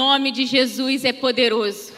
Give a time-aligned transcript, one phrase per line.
[0.00, 1.92] nome de Jesus é poderoso.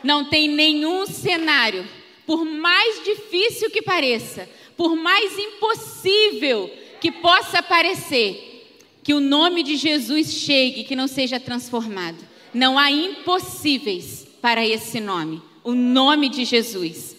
[0.00, 1.84] Não tem nenhum cenário,
[2.24, 6.70] por mais difícil que pareça, por mais impossível
[7.00, 12.18] que possa parecer, que o nome de Jesus chegue, que não seja transformado.
[12.54, 17.16] Não há impossíveis para esse nome, o nome de Jesus.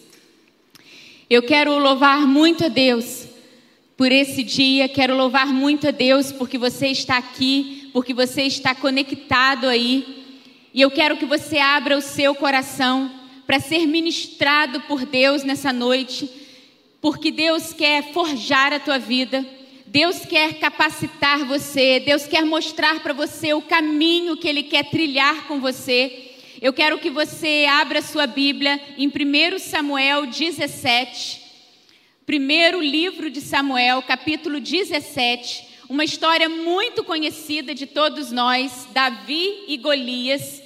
[1.28, 3.26] Eu quero louvar muito a Deus
[3.94, 8.74] por esse dia, quero louvar muito a Deus porque você está aqui, porque você está
[8.74, 10.24] conectado aí.
[10.74, 13.08] E eu quero que você abra o seu coração
[13.46, 16.28] para ser ministrado por Deus nessa noite,
[17.00, 19.46] porque Deus quer forjar a tua vida.
[19.86, 25.46] Deus quer capacitar você, Deus quer mostrar para você o caminho que Ele quer trilhar
[25.46, 26.32] com você.
[26.60, 31.40] Eu quero que você abra sua Bíblia em 1 Samuel 17,
[32.26, 39.76] primeiro livro de Samuel, capítulo 17, uma história muito conhecida de todos nós, Davi e
[39.76, 40.62] Golias.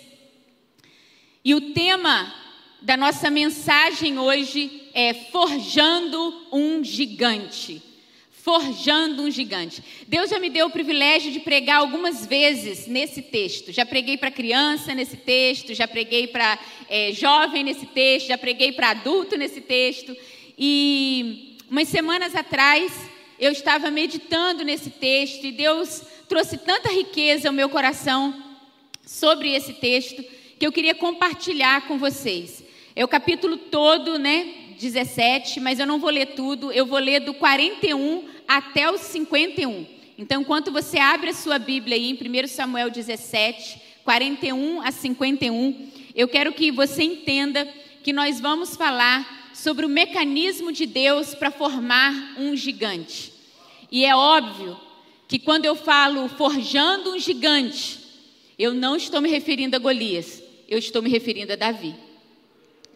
[1.45, 2.33] E o tema
[2.81, 7.83] da nossa mensagem hoje é Forjando um Gigante.
[8.31, 9.83] Forjando um gigante.
[10.07, 13.73] Deus já me deu o privilégio de pregar algumas vezes nesse texto.
[13.73, 18.73] Já preguei para criança nesse texto, já preguei para é, jovem nesse texto, já preguei
[18.73, 20.17] para adulto nesse texto.
[20.57, 22.91] E umas semanas atrás
[23.39, 28.35] eu estava meditando nesse texto e Deus trouxe tanta riqueza ao meu coração
[29.07, 30.23] sobre esse texto
[30.59, 32.65] que eu queria compartilhar com vocês.
[32.97, 34.55] É o capítulo todo, né?
[34.79, 39.87] 17, mas eu não vou ler tudo, eu vou ler do 41 até o 51.
[40.17, 45.89] Então, enquanto você abre a sua Bíblia aí em 1 Samuel 17, 41 a 51,
[46.15, 47.69] eu quero que você entenda
[48.03, 53.33] que nós vamos falar sobre o mecanismo de Deus para formar um gigante.
[53.91, 54.79] E é óbvio
[55.27, 57.99] que quando eu falo forjando um gigante,
[58.57, 61.95] eu não estou me referindo a Golias, eu estou me referindo a Davi.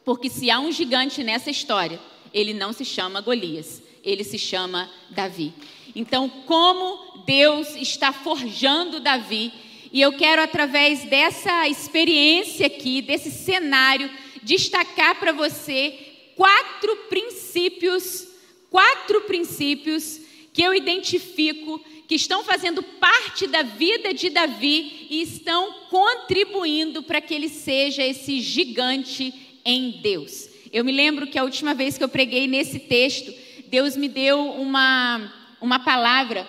[0.05, 1.99] Porque se há um gigante nessa história,
[2.33, 5.53] ele não se chama Golias, ele se chama Davi.
[5.97, 9.53] Então, como Deus está forjando Davi,
[9.93, 14.09] e eu quero, através dessa experiência aqui, desse cenário,
[14.43, 18.29] destacar para você quatro princípios,
[18.71, 20.21] quatro princípios
[20.53, 27.21] que eu identifico que estão fazendo parte da vida de Davi e estão contribuindo para
[27.21, 29.33] que ele seja esse gigante
[29.65, 30.49] em Deus.
[30.71, 33.33] Eu me lembro que a última vez que eu preguei nesse texto,
[33.69, 36.47] Deus me deu uma, uma palavra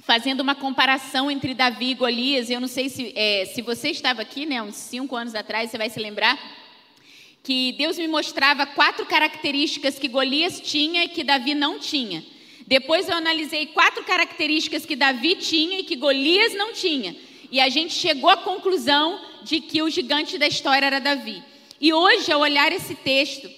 [0.00, 2.50] fazendo uma comparação entre Davi e Golias.
[2.50, 5.78] Eu não sei se, é, se você estava aqui, né, uns cinco anos atrás, você
[5.78, 6.38] vai se lembrar
[7.42, 12.24] que Deus me mostrava quatro características que Golias tinha e que Davi não tinha.
[12.66, 17.16] Depois eu analisei quatro características que Davi tinha e que Golias não tinha.
[17.50, 21.42] E a gente chegou à conclusão de que o gigante da história era Davi.
[21.80, 23.50] E hoje, ao olhar esse texto,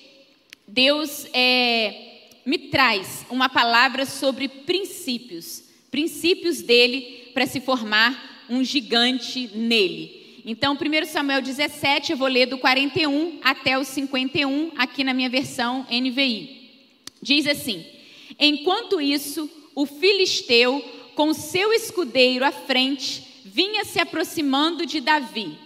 [0.66, 9.50] Deus é, me traz uma palavra sobre princípios, princípios dele para se formar um gigante
[9.54, 10.23] nele.
[10.44, 15.30] Então, 1 Samuel 17, eu vou ler do 41 até o 51, aqui na minha
[15.30, 16.70] versão NVI.
[17.22, 17.84] Diz assim:
[18.38, 20.84] Enquanto isso, o filisteu,
[21.14, 25.64] com seu escudeiro à frente, vinha se aproximando de Davi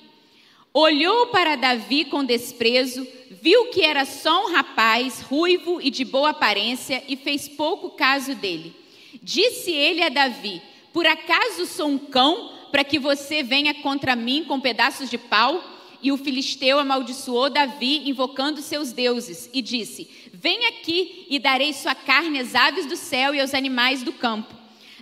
[0.72, 3.06] olhou para Davi com desprezo,
[3.42, 8.34] viu que era só um rapaz ruivo e de boa aparência e fez pouco caso
[8.34, 8.74] dele.
[9.22, 10.62] Disse ele a Davi:
[10.92, 15.62] Por acaso sou um cão para que você venha contra mim com pedaços de pau?
[16.00, 21.94] E o filisteu amaldiçoou Davi, invocando seus deuses, e disse: Vem aqui e darei sua
[21.94, 24.54] carne às aves do céu e aos animais do campo.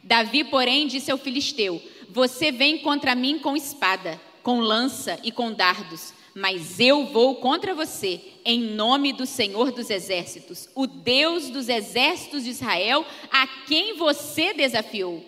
[0.03, 5.53] Davi, porém, disse ao filisteu: Você vem contra mim com espada com lança e com
[5.53, 11.69] dardos, mas eu vou contra você, em nome do Senhor dos Exércitos, o Deus dos
[11.69, 15.21] exércitos de Israel, a quem você desafiou.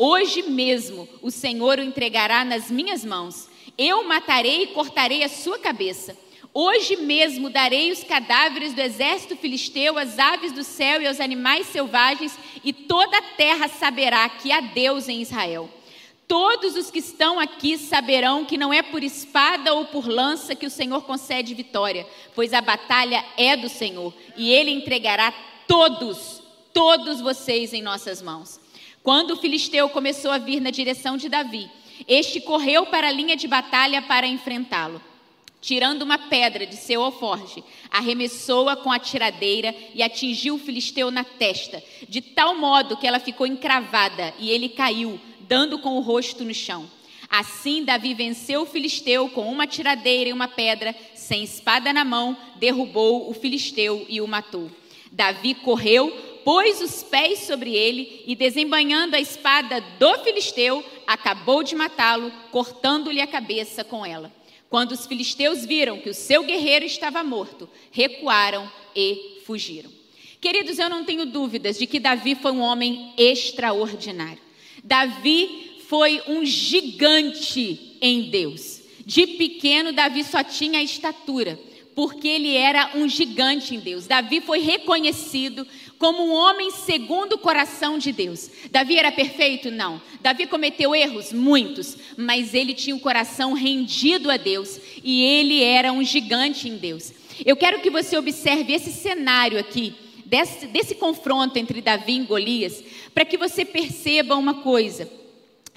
[0.00, 3.48] Hoje mesmo o Senhor o entregará nas minhas mãos.
[3.76, 6.16] Eu matarei e cortarei a sua cabeça.
[6.54, 11.66] Hoje mesmo darei os cadáveres do exército filisteu às aves do céu e aos animais
[11.66, 15.68] selvagens, e toda a terra saberá que há Deus em Israel.
[16.28, 20.66] Todos os que estão aqui saberão que não é por espada ou por lança que
[20.66, 22.06] o Senhor concede vitória,
[22.36, 25.32] pois a batalha é do Senhor e ele entregará
[25.66, 26.40] todos,
[26.72, 28.60] todos vocês em nossas mãos.
[29.08, 31.66] Quando o filisteu começou a vir na direção de Davi,
[32.06, 35.00] este correu para a linha de batalha para enfrentá-lo.
[35.62, 41.24] Tirando uma pedra de seu alforge, arremessou-a com a tiradeira e atingiu o filisteu na
[41.24, 46.44] testa, de tal modo que ela ficou encravada e ele caiu, dando com o rosto
[46.44, 46.86] no chão.
[47.30, 52.36] Assim, Davi venceu o filisteu com uma tiradeira e uma pedra, sem espada na mão,
[52.56, 54.70] derrubou o filisteu e o matou.
[55.10, 61.74] Davi correu, pôs os pés sobre ele e, desembanhando a espada do filisteu, acabou de
[61.74, 64.32] matá-lo, cortando-lhe a cabeça com ela.
[64.70, 68.66] Quando os filisteus viram que o seu guerreiro estava morto, recuaram
[68.96, 69.90] e fugiram.
[70.40, 74.40] Queridos, eu não tenho dúvidas de que Davi foi um homem extraordinário.
[74.82, 78.80] Davi foi um gigante em Deus.
[79.04, 81.60] De pequeno, Davi só tinha estatura,
[81.94, 84.06] porque ele era um gigante em Deus.
[84.06, 85.66] Davi foi reconhecido
[85.98, 88.48] como um homem segundo o coração de Deus.
[88.70, 89.70] Davi era perfeito?
[89.70, 90.00] Não.
[90.20, 91.32] Davi cometeu erros?
[91.32, 91.96] Muitos.
[92.16, 97.12] Mas ele tinha o coração rendido a Deus e ele era um gigante em Deus.
[97.44, 102.82] Eu quero que você observe esse cenário aqui, desse, desse confronto entre Davi e Golias,
[103.12, 105.10] para que você perceba uma coisa: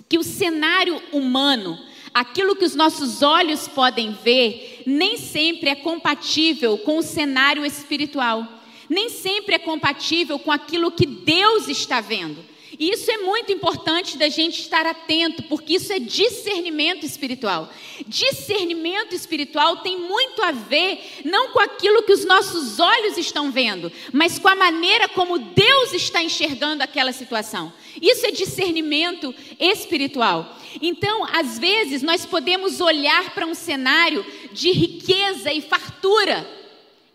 [0.07, 1.79] que o cenário humano,
[2.13, 8.60] aquilo que os nossos olhos podem ver, nem sempre é compatível com o cenário espiritual
[8.91, 12.43] nem sempre é compatível com aquilo que Deus está vendo.
[12.77, 17.71] E isso é muito importante da gente estar atento, porque isso é discernimento espiritual.
[18.05, 23.89] Discernimento espiritual tem muito a ver não com aquilo que os nossos olhos estão vendo,
[24.11, 27.71] mas com a maneira como Deus está enxergando aquela situação.
[28.01, 30.57] Isso é discernimento espiritual.
[30.81, 36.60] Então, às vezes, nós podemos olhar para um cenário de riqueza e fartura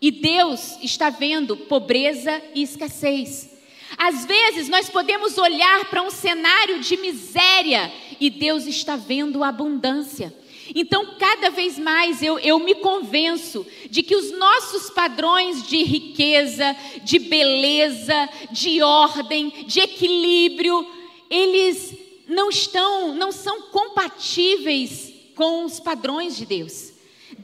[0.00, 3.56] e Deus está vendo pobreza e escassez.
[3.96, 10.34] Às vezes nós podemos olhar para um cenário de miséria e Deus está vendo abundância.
[10.74, 16.76] Então, cada vez mais eu, eu me convenço de que os nossos padrões de riqueza,
[17.04, 20.84] de beleza, de ordem, de equilíbrio,
[21.30, 21.94] eles
[22.26, 26.95] não estão, não são compatíveis com os padrões de Deus.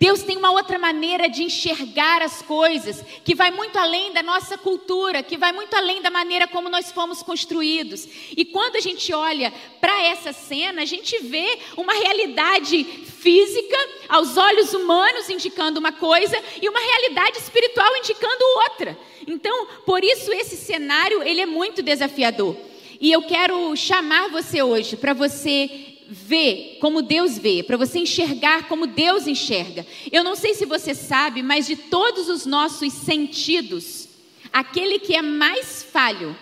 [0.02, 4.58] Deus tem uma outra maneira de enxergar as coisas, que vai muito além da nossa
[4.58, 8.08] cultura, que vai muito além da maneira como nós fomos construídos.
[8.36, 13.76] E quando a gente olha para essa cena, a gente vê uma realidade física,
[14.08, 18.98] aos olhos humanos indicando uma coisa, e uma realidade espiritual indicando outra.
[19.24, 22.56] Então, por isso esse cenário, ele é muito desafiador.
[23.00, 28.68] E eu quero chamar você hoje para você ver como Deus vê, para você enxergar
[28.68, 29.86] como Deus enxerga.
[30.12, 34.08] Eu não sei se você sabe, mas de todos os nossos sentidos,
[34.52, 36.36] aquele que é mais falho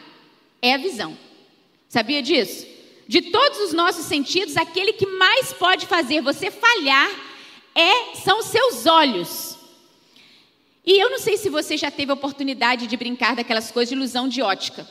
[0.60, 1.16] é a visão.
[1.88, 2.66] Sabia disso?
[3.06, 7.10] De todos os nossos sentidos, aquele que mais pode fazer você falhar
[7.74, 9.56] é são seus olhos.
[10.84, 13.94] E eu não sei se você já teve a oportunidade de brincar daquelas coisas de
[13.94, 14.86] ilusão de ótica.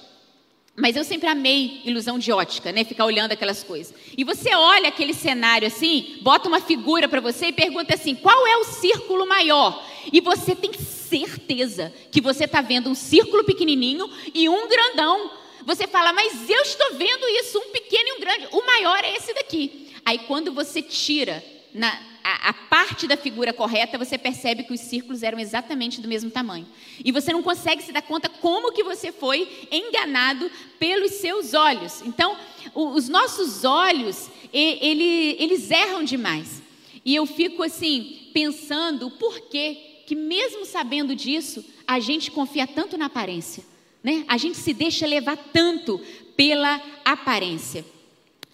[0.76, 2.84] Mas eu sempre amei ilusão de ótica, né?
[2.84, 3.94] Ficar olhando aquelas coisas.
[4.18, 8.48] E você olha aquele cenário assim, bota uma figura para você e pergunta assim: qual
[8.48, 9.86] é o círculo maior?
[10.12, 15.32] E você tem certeza que você está vendo um círculo pequenininho e um grandão.
[15.66, 18.48] Você fala, mas eu estou vendo isso, um pequeno e um grande.
[18.52, 19.88] O maior é esse daqui.
[20.06, 21.44] Aí quando você tira
[21.74, 26.08] na, a, a, parte da figura correta, você percebe que os círculos eram exatamente do
[26.08, 26.68] mesmo tamanho.
[27.04, 32.02] E você não consegue se dar conta como que você foi enganado pelos seus olhos.
[32.02, 32.38] Então,
[32.74, 36.62] o, os nossos olhos, ele, eles erram demais.
[37.06, 42.98] E eu fico assim, pensando por que, que mesmo sabendo disso, a gente confia tanto
[42.98, 43.64] na aparência.
[44.04, 44.24] Né?
[44.28, 46.00] A gente se deixa levar tanto
[46.36, 47.86] pela aparência.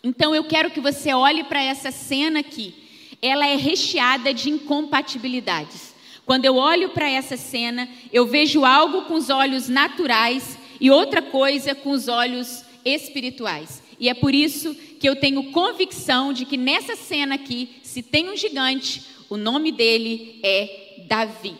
[0.03, 2.84] Então eu quero que você olhe para essa cena aqui
[3.25, 5.95] ela é recheada de incompatibilidades.
[6.25, 11.23] Quando eu olho para essa cena, eu vejo algo com os olhos naturais e outra
[11.23, 13.81] coisa com os olhos espirituais.
[13.99, 18.29] E é por isso que eu tenho convicção de que nessa cena aqui, se tem
[18.29, 21.55] um gigante, o nome dele é Davi.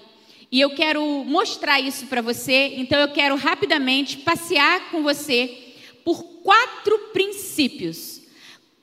[0.51, 6.21] E eu quero mostrar isso para você, então eu quero rapidamente passear com você por
[6.43, 8.21] quatro princípios.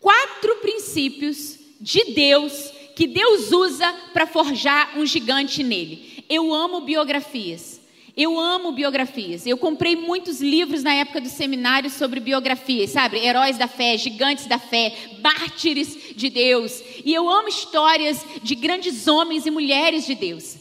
[0.01, 6.25] Quatro princípios de Deus que Deus usa para forjar um gigante nele.
[6.29, 7.81] Eu amo biografias.
[8.17, 9.47] Eu amo biografias.
[9.47, 13.19] Eu comprei muitos livros na época do seminário sobre biografias, sabe?
[13.19, 16.83] Heróis da fé, gigantes da fé, mártires de Deus.
[17.05, 20.57] E eu amo histórias de grandes homens e mulheres de Deus.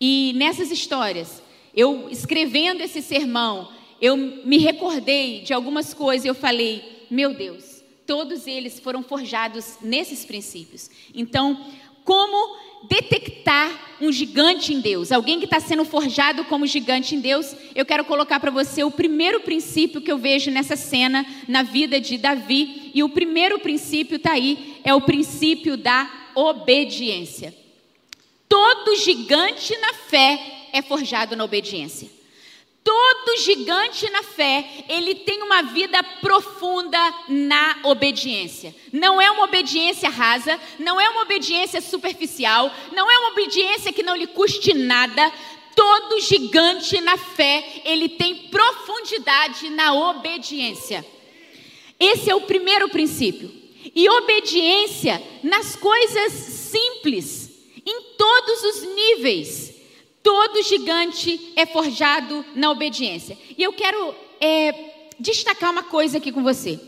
[0.00, 1.42] E nessas histórias,
[1.74, 3.68] eu escrevendo esse sermão,
[4.00, 7.75] eu me recordei de algumas coisas e eu falei: meu Deus,
[8.06, 10.88] Todos eles foram forjados nesses princípios.
[11.14, 11.66] Então,
[12.04, 12.56] como
[12.88, 15.10] detectar um gigante em Deus?
[15.10, 17.54] Alguém que está sendo forjado como gigante em Deus?
[17.74, 22.00] Eu quero colocar para você o primeiro princípio que eu vejo nessa cena na vida
[22.00, 22.92] de Davi.
[22.94, 27.52] E o primeiro princípio está aí, é o princípio da obediência.
[28.48, 32.15] Todo gigante na fé é forjado na obediência.
[32.86, 38.72] Todo gigante na fé, ele tem uma vida profunda na obediência.
[38.92, 44.04] Não é uma obediência rasa, não é uma obediência superficial, não é uma obediência que
[44.04, 45.32] não lhe custe nada.
[45.74, 51.04] Todo gigante na fé, ele tem profundidade na obediência.
[51.98, 53.50] Esse é o primeiro princípio.
[53.96, 57.50] E obediência nas coisas simples,
[57.84, 59.75] em todos os níveis.
[60.26, 63.38] Todo gigante é forjado na obediência.
[63.56, 66.80] E eu quero é, destacar uma coisa aqui com você.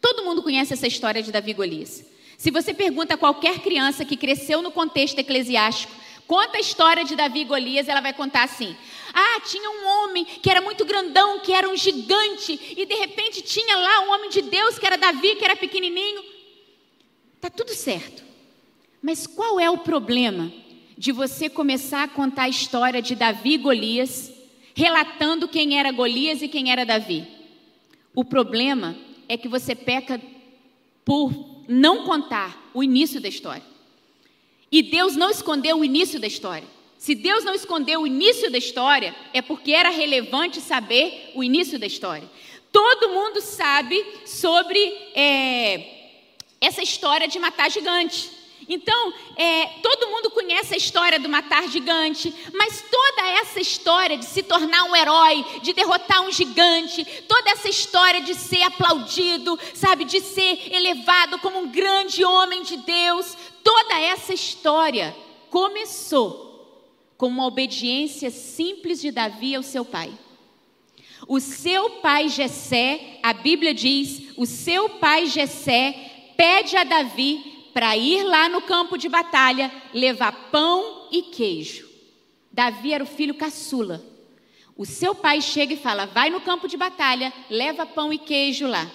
[0.00, 2.04] Todo mundo conhece essa história de Davi Golias.
[2.38, 5.92] Se você pergunta a qualquer criança que cresceu no contexto eclesiástico,
[6.28, 8.76] conta a história de Davi e Golias, ela vai contar assim:
[9.12, 13.42] Ah, tinha um homem que era muito grandão, que era um gigante, e de repente
[13.42, 16.22] tinha lá um homem de Deus que era Davi, que era pequenininho.
[17.40, 18.22] Tá tudo certo.
[19.02, 20.52] Mas qual é o problema
[21.00, 24.30] de você começar a contar a história de Davi e Golias,
[24.74, 27.26] relatando quem era Golias e quem era Davi.
[28.14, 28.94] O problema
[29.26, 30.20] é que você peca
[31.02, 33.62] por não contar o início da história.
[34.70, 36.68] E Deus não escondeu o início da história.
[36.98, 41.78] Se Deus não escondeu o início da história, é porque era relevante saber o início
[41.78, 42.30] da história.
[42.70, 44.78] Todo mundo sabe sobre
[45.14, 46.18] é,
[46.60, 48.39] essa história de matar gigante.
[48.72, 54.24] Então, é, todo mundo conhece a história do matar gigante, mas toda essa história de
[54.24, 60.04] se tornar um herói, de derrotar um gigante, toda essa história de ser aplaudido, sabe,
[60.04, 65.16] de ser elevado como um grande homem de Deus, toda essa história
[65.50, 66.48] começou
[67.18, 70.16] com uma obediência simples de Davi ao seu pai.
[71.26, 77.96] O seu pai Jessé, a Bíblia diz, o seu pai Jessé pede a Davi para
[77.96, 81.88] ir lá no campo de batalha levar pão e queijo.
[82.52, 84.04] Davi era o filho caçula.
[84.76, 88.66] O seu pai chega e fala: vai no campo de batalha, leva pão e queijo
[88.66, 88.90] lá.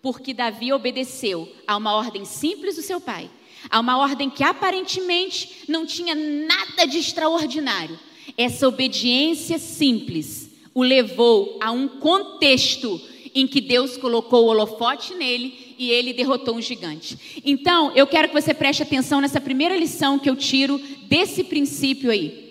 [0.00, 3.28] Porque Davi obedeceu a uma ordem simples do seu pai,
[3.68, 7.98] a uma ordem que aparentemente não tinha nada de extraordinário.
[8.36, 13.00] Essa obediência simples o levou a um contexto
[13.34, 17.40] em que Deus colocou o holofote nele e ele derrotou um gigante.
[17.44, 22.10] Então, eu quero que você preste atenção nessa primeira lição que eu tiro desse princípio
[22.10, 22.48] aí.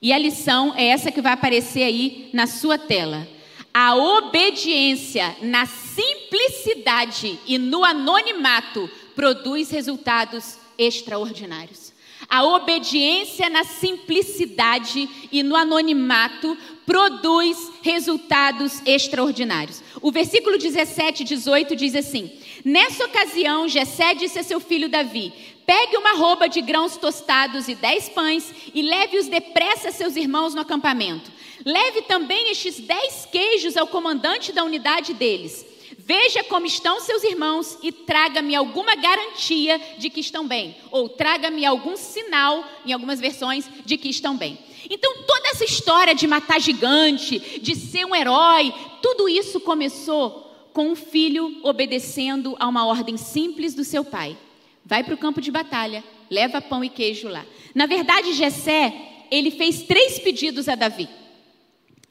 [0.00, 3.26] E a lição é essa que vai aparecer aí na sua tela.
[3.72, 11.93] A obediência na simplicidade e no anonimato produz resultados extraordinários.
[12.34, 19.80] A obediência na simplicidade e no anonimato produz resultados extraordinários.
[20.02, 22.32] O versículo 17 e 18 diz assim:
[22.64, 25.32] Nessa ocasião, Jessé disse a seu filho Davi:
[25.64, 30.56] Pegue uma roupa de grãos tostados e dez pães e leve-os depressa a seus irmãos
[30.56, 31.30] no acampamento.
[31.64, 35.64] Leve também estes dez queijos ao comandante da unidade deles.
[36.06, 41.64] Veja como estão seus irmãos e traga-me alguma garantia de que estão bem, ou traga-me
[41.64, 44.58] algum sinal, em algumas versões, de que estão bem.
[44.90, 50.90] Então, toda essa história de matar gigante, de ser um herói, tudo isso começou com
[50.90, 54.36] um filho obedecendo a uma ordem simples do seu pai.
[54.84, 57.46] Vai para o campo de batalha, leva pão e queijo lá.
[57.74, 58.92] Na verdade, Jessé,
[59.30, 61.08] ele fez três pedidos a Davi.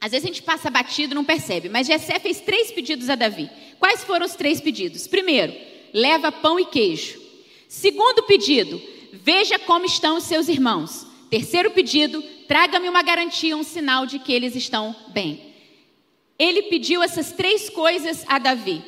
[0.04, 3.14] Às vezes a gente passa batido e não percebe, mas Jessé fez três pedidos a
[3.14, 3.48] Davi.
[3.78, 5.06] Quais foram os três pedidos?
[5.06, 5.54] Primeiro,
[5.94, 7.18] leva pão e queijo.
[7.66, 8.78] Segundo pedido,
[9.14, 11.06] veja como estão os seus irmãos.
[11.30, 15.40] Terceiro pedido, traga-me uma garantia, um sinal de que eles estão bem.
[16.38, 18.82] Ele pediu essas três coisas a Davi.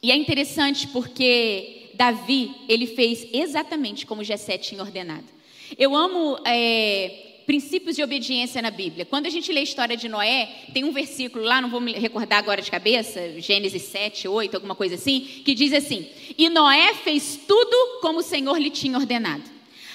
[0.00, 5.26] E é interessante porque Davi, ele fez exatamente como Jessé tinha ordenado.
[5.76, 9.06] Eu amo é, princípios de obediência na Bíblia.
[9.06, 11.92] Quando a gente lê a história de Noé, tem um versículo lá, não vou me
[11.92, 16.92] recordar agora de cabeça, Gênesis 7, 8, alguma coisa assim, que diz assim: E Noé
[16.94, 19.44] fez tudo como o Senhor lhe tinha ordenado.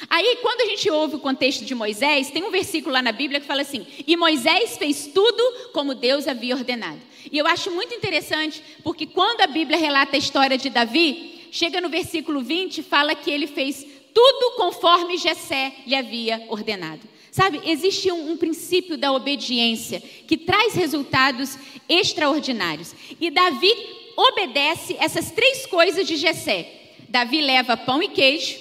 [0.10, 3.42] Aí, quando a gente ouve o contexto de Moisés, tem um versículo lá na Bíblia
[3.42, 5.44] que fala assim: E Moisés fez tudo
[5.74, 7.00] como Deus havia ordenado.
[7.30, 11.82] E eu acho muito interessante, porque quando a Bíblia relata a história de Davi, chega
[11.82, 17.12] no versículo 20 e fala que ele fez tudo conforme Jessé lhe havia ordenado.
[17.32, 21.58] Sabe, existe um, um, princípio da obediência que traz resultados
[21.88, 22.94] extraordinários.
[23.22, 23.72] E Davi
[24.18, 26.70] obedece essas três coisas de Jessé.
[27.08, 28.58] Davi leva pão e queijo,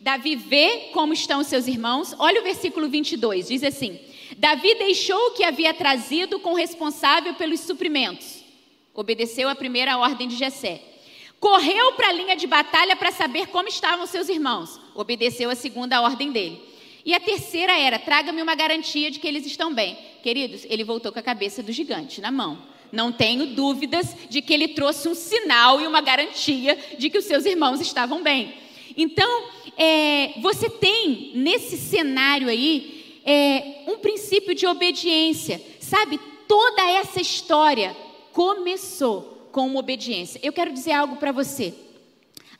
[0.00, 2.14] Davi vê como estão seus irmãos.
[2.18, 3.98] Olha o versículo 22, diz assim:
[4.36, 8.44] Davi deixou o que havia trazido com o responsável pelos suprimentos.
[8.94, 10.82] Obedeceu a primeira ordem de Jessé.
[11.38, 14.78] Correu para a linha de batalha para saber como estavam seus irmãos.
[14.94, 16.69] Obedeceu a segunda ordem dele.
[17.04, 19.96] E a terceira era: traga-me uma garantia de que eles estão bem.
[20.22, 22.62] Queridos, ele voltou com a cabeça do gigante na mão.
[22.92, 27.24] Não tenho dúvidas de que ele trouxe um sinal e uma garantia de que os
[27.24, 28.54] seus irmãos estavam bem.
[28.96, 29.44] Então,
[29.76, 35.60] é, você tem nesse cenário aí é, um princípio de obediência.
[35.78, 37.96] Sabe, toda essa história
[38.32, 40.40] começou com uma obediência.
[40.42, 41.72] Eu quero dizer algo para você.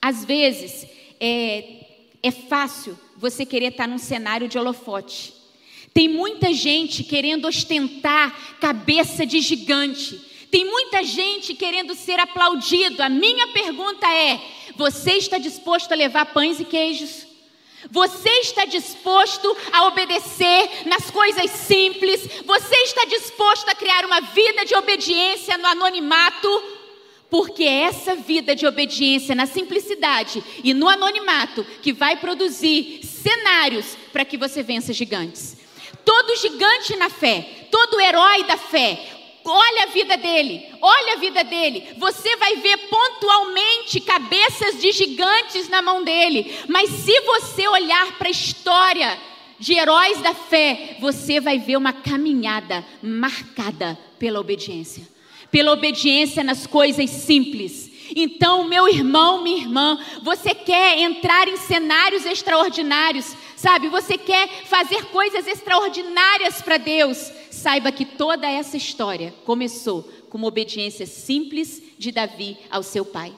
[0.01, 0.87] Às vezes,
[1.21, 1.87] é,
[2.23, 5.35] é fácil você querer estar num cenário de holofote.
[5.93, 10.17] Tem muita gente querendo ostentar cabeça de gigante.
[10.51, 13.03] Tem muita gente querendo ser aplaudido.
[13.03, 14.41] A minha pergunta é:
[14.75, 17.27] você está disposto a levar pães e queijos?
[17.91, 22.27] Você está disposto a obedecer nas coisas simples?
[22.47, 26.80] Você está disposto a criar uma vida de obediência no anonimato?
[27.31, 33.97] Porque é essa vida de obediência na simplicidade e no anonimato que vai produzir cenários
[34.13, 35.57] para que você vença gigantes.
[36.05, 38.99] Todo gigante na fé, todo herói da fé,
[39.45, 41.95] olha a vida dele, olha a vida dele.
[41.99, 46.53] Você vai ver pontualmente cabeças de gigantes na mão dele.
[46.69, 49.17] Mas se você olhar para a história
[49.57, 55.20] de heróis da fé, você vai ver uma caminhada marcada pela obediência
[55.51, 57.91] pela obediência nas coisas simples.
[58.15, 63.89] Então, meu irmão, minha irmã, você quer entrar em cenários extraordinários, sabe?
[63.89, 67.31] Você quer fazer coisas extraordinárias para Deus.
[67.51, 73.33] Saiba que toda essa história começou com uma obediência simples de Davi ao seu pai.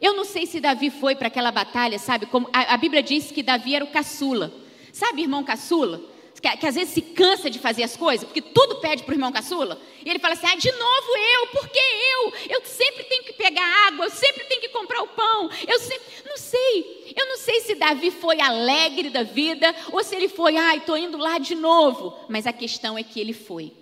[0.00, 2.26] Eu não sei se Davi foi para aquela batalha, sabe?
[2.26, 4.52] Como a, a Bíblia diz que Davi era o caçula.
[4.92, 6.02] Sabe, irmão caçula?
[6.42, 9.14] Que, que, às vezes se cansa de fazer as coisas, porque tudo pede para o
[9.14, 12.32] irmão caçula, e ele fala assim: ah, de novo eu, por que eu?
[12.50, 16.02] Eu sempre tenho que pegar água, eu sempre tenho que comprar o pão, eu sempre.
[16.26, 20.56] Não sei, eu não sei se Davi foi alegre da vida, ou se ele foi,
[20.56, 23.72] ai, estou indo lá de novo, mas a questão é que ele foi.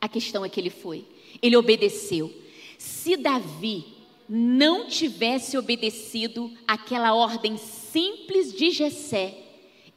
[0.00, 1.04] A questão é que ele foi,
[1.40, 2.32] ele obedeceu.
[2.78, 3.84] Se Davi
[4.28, 9.49] não tivesse obedecido aquela ordem simples de Jessé,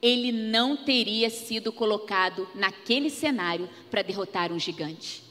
[0.03, 5.23] ele não teria sido colocado naquele cenário para derrotar um gigante.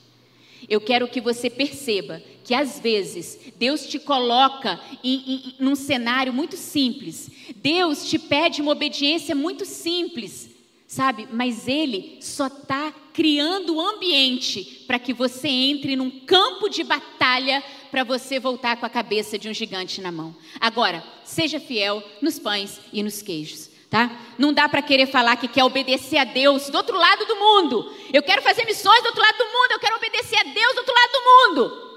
[0.66, 6.32] Eu quero que você perceba que às vezes Deus te coloca em, em, num cenário
[6.32, 7.30] muito simples.
[7.56, 10.48] Deus te pede uma obediência muito simples,
[10.87, 11.28] sabe?
[11.30, 17.62] Mas Ele só está criando o ambiente para que você entre num campo de batalha
[17.90, 20.35] para você voltar com a cabeça de um gigante na mão.
[20.58, 24.11] Agora, seja fiel nos pães e nos queijos tá?
[24.38, 27.92] Não dá para querer falar que quer obedecer a Deus do outro lado do mundo.
[28.11, 30.78] Eu quero fazer missões do outro lado do mundo, eu quero obedecer a Deus do
[30.78, 31.92] outro lado do mundo.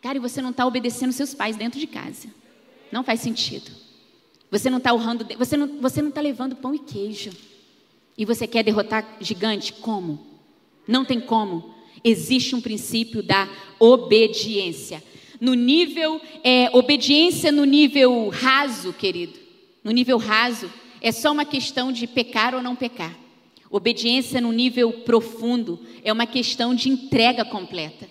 [0.00, 2.28] Cara, e você não está obedecendo seus pais dentro de casa.
[2.90, 3.70] Não faz sentido.
[4.50, 7.30] Você não está honrando, você não, você não está levando pão e queijo.
[8.16, 9.74] E você quer derrotar gigante?
[9.74, 10.26] Como?
[10.86, 11.74] Não tem como.
[12.02, 13.46] Existe um princípio da
[13.78, 15.04] obediência.
[15.38, 19.38] No nível, é, obediência no nível raso, querido.
[19.84, 23.16] No nível raso, é só uma questão de pecar ou não pecar.
[23.70, 28.08] Obediência no nível profundo é uma questão de entrega completa.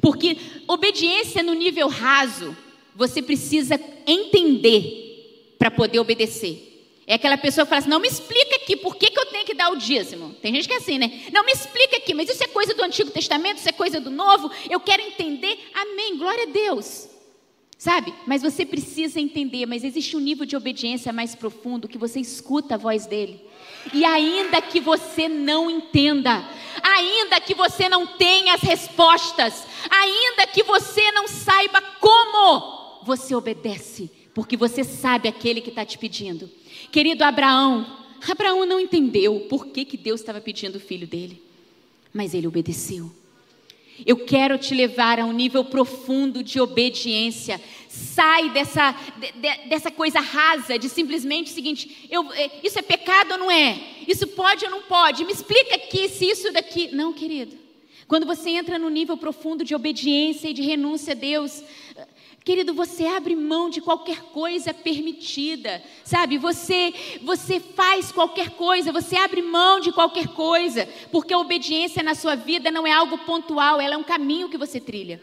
[0.00, 2.56] Porque obediência no nível raso,
[2.94, 6.66] você precisa entender para poder obedecer.
[7.06, 9.46] É aquela pessoa que fala assim: não me explica aqui por que, que eu tenho
[9.46, 10.34] que dar o dízimo.
[10.42, 11.22] Tem gente que é assim, né?
[11.32, 14.10] Não me explica aqui, mas isso é coisa do Antigo Testamento, isso é coisa do
[14.10, 14.50] Novo.
[14.68, 15.58] Eu quero entender.
[15.72, 16.18] Amém.
[16.18, 17.08] Glória a Deus.
[17.78, 18.12] Sabe?
[18.26, 22.74] Mas você precisa entender, mas existe um nível de obediência mais profundo que você escuta
[22.74, 23.40] a voz dele.
[23.94, 26.44] E ainda que você não entenda,
[26.82, 34.10] ainda que você não tenha as respostas, ainda que você não saiba como, você obedece,
[34.34, 36.50] porque você sabe aquele que está te pedindo.
[36.90, 37.86] Querido Abraão,
[38.28, 41.40] Abraão não entendeu por que, que Deus estava pedindo o filho dele,
[42.12, 43.08] mas ele obedeceu.
[44.06, 47.60] Eu quero te levar a um nível profundo de obediência.
[47.88, 53.32] Sai dessa, de, dessa coisa rasa de simplesmente o seguinte: eu, é, isso é pecado
[53.32, 53.78] ou não é?
[54.06, 55.24] Isso pode ou não pode?
[55.24, 56.88] Me explica aqui se isso daqui.
[56.92, 57.56] Não, querido.
[58.06, 61.62] Quando você entra no nível profundo de obediência e de renúncia a Deus,
[62.44, 66.38] Querido, você abre mão de qualquer coisa permitida, sabe?
[66.38, 72.14] Você, você faz qualquer coisa, você abre mão de qualquer coisa, porque a obediência na
[72.14, 75.20] sua vida não é algo pontual, ela é um caminho que você trilha.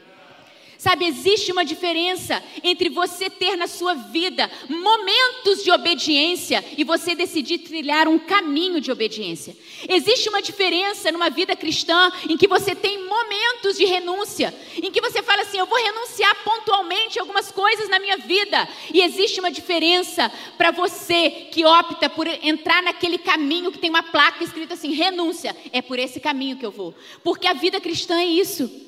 [0.78, 7.16] Sabe, existe uma diferença entre você ter na sua vida momentos de obediência e você
[7.16, 9.56] decidir trilhar um caminho de obediência.
[9.88, 15.02] Existe uma diferença numa vida cristã em que você tem momentos de renúncia, em que
[15.02, 18.68] você fala assim: eu vou renunciar pontualmente algumas coisas na minha vida.
[18.94, 24.04] E existe uma diferença para você que opta por entrar naquele caminho que tem uma
[24.04, 25.56] placa escrita assim: renúncia.
[25.72, 26.94] É por esse caminho que eu vou.
[27.24, 28.85] Porque a vida cristã é isso.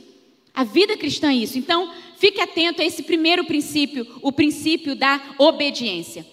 [0.58, 1.56] A vida cristã é isso.
[1.60, 6.26] Então, fique atento a esse primeiro princípio, o princípio da obediência.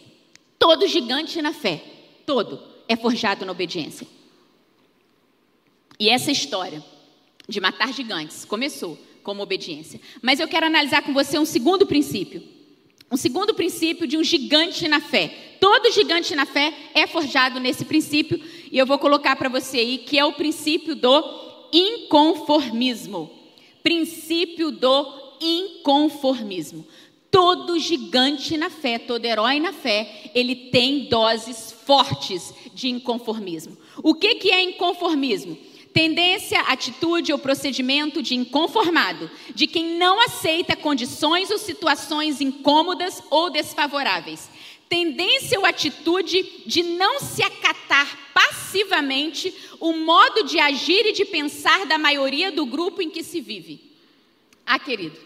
[0.58, 1.84] Todo gigante na fé,
[2.24, 2.58] todo,
[2.88, 4.06] é forjado na obediência.
[6.00, 6.82] E essa história
[7.46, 10.00] de matar gigantes começou como obediência.
[10.22, 12.42] Mas eu quero analisar com você um segundo princípio.
[13.10, 15.56] Um segundo princípio de um gigante na fé.
[15.60, 19.98] Todo gigante na fé é forjado nesse princípio, e eu vou colocar para você aí
[19.98, 23.43] que é o princípio do inconformismo
[23.84, 26.86] princípio do inconformismo.
[27.30, 33.76] Todo gigante na fé, todo herói na fé, ele tem doses fortes de inconformismo.
[34.02, 35.58] O que, que é inconformismo?
[35.92, 43.50] Tendência, atitude ou procedimento de inconformado, de quem não aceita condições ou situações incômodas ou
[43.50, 44.48] desfavoráveis.
[44.88, 51.86] Tendência ou atitude de não se acatar passivamente o modo de agir e de pensar
[51.86, 53.80] da maioria do grupo em que se vive.
[54.66, 55.18] Ah, querido,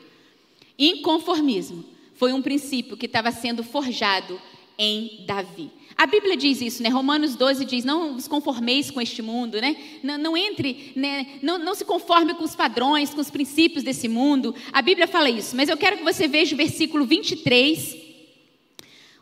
[0.78, 4.40] inconformismo foi um princípio que estava sendo forjado
[4.76, 5.70] em Davi.
[5.96, 6.88] A Bíblia diz isso, né?
[6.88, 9.76] Romanos 12 diz: Não vos conformeis com este mundo, né?
[10.02, 11.38] Não, não entre, né?
[11.42, 14.54] Não, não se conforme com os padrões, com os princípios desse mundo.
[14.72, 18.07] A Bíblia fala isso, mas eu quero que você veja o versículo 23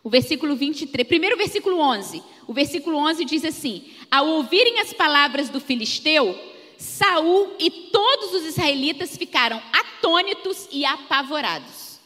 [0.07, 2.23] o versículo 23, primeiro versículo 11.
[2.47, 6.33] O versículo 11 diz assim: Ao ouvirem as palavras do filisteu,
[6.79, 11.99] Saul e todos os israelitas ficaram atônitos e apavorados.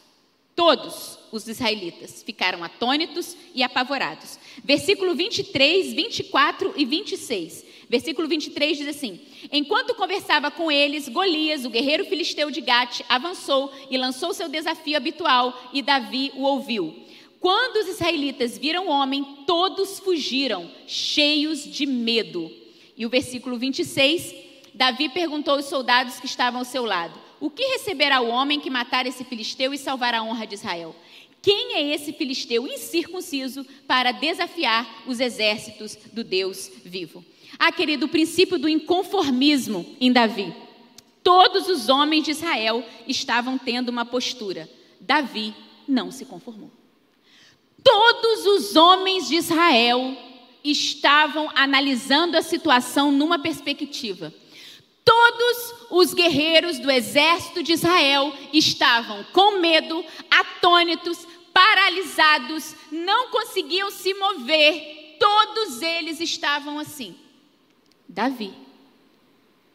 [0.56, 4.38] Todos os israelitas ficaram atônitos e apavorados.
[4.64, 7.66] Versículo 23, 24 e 26.
[7.86, 9.20] Versículo 23 diz assim:
[9.52, 14.96] Enquanto conversava com eles, Golias, o guerreiro filisteu de Gate, avançou e lançou seu desafio
[14.96, 17.09] habitual, e Davi o ouviu.
[17.40, 22.53] Quando os israelitas viram o homem, todos fugiram, cheios de medo.
[22.94, 24.35] E o versículo 26,
[24.74, 28.68] Davi perguntou aos soldados que estavam ao seu lado: O que receberá o homem que
[28.68, 30.94] matar esse filisteu e salvar a honra de Israel?
[31.40, 37.24] Quem é esse filisteu incircunciso para desafiar os exércitos do Deus vivo?
[37.59, 40.55] Ah, querido, o princípio do inconformismo em Davi.
[41.22, 44.68] Todos os homens de Israel estavam tendo uma postura.
[45.00, 45.55] Davi
[45.88, 46.79] não se conformou.
[47.82, 50.16] Todos os homens de Israel
[50.62, 54.32] estavam analisando a situação numa perspectiva.
[55.04, 64.12] Todos os guerreiros do exército de Israel estavam com medo, atônitos, paralisados, não conseguiam se
[64.14, 65.16] mover.
[65.18, 67.16] Todos eles estavam assim.
[68.08, 68.52] Davi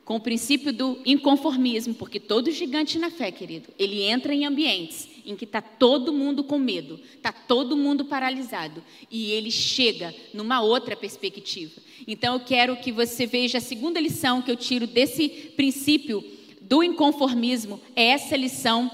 [0.06, 5.10] com o princípio do inconformismo, porque todo gigante na fé, querido, ele entra em ambientes
[5.26, 10.62] em que está todo mundo com medo, está todo mundo paralisado, e ele chega numa
[10.62, 11.82] outra perspectiva.
[12.08, 16.24] Então eu quero que você veja a segunda lição que eu tiro desse princípio
[16.62, 18.90] do inconformismo, é essa lição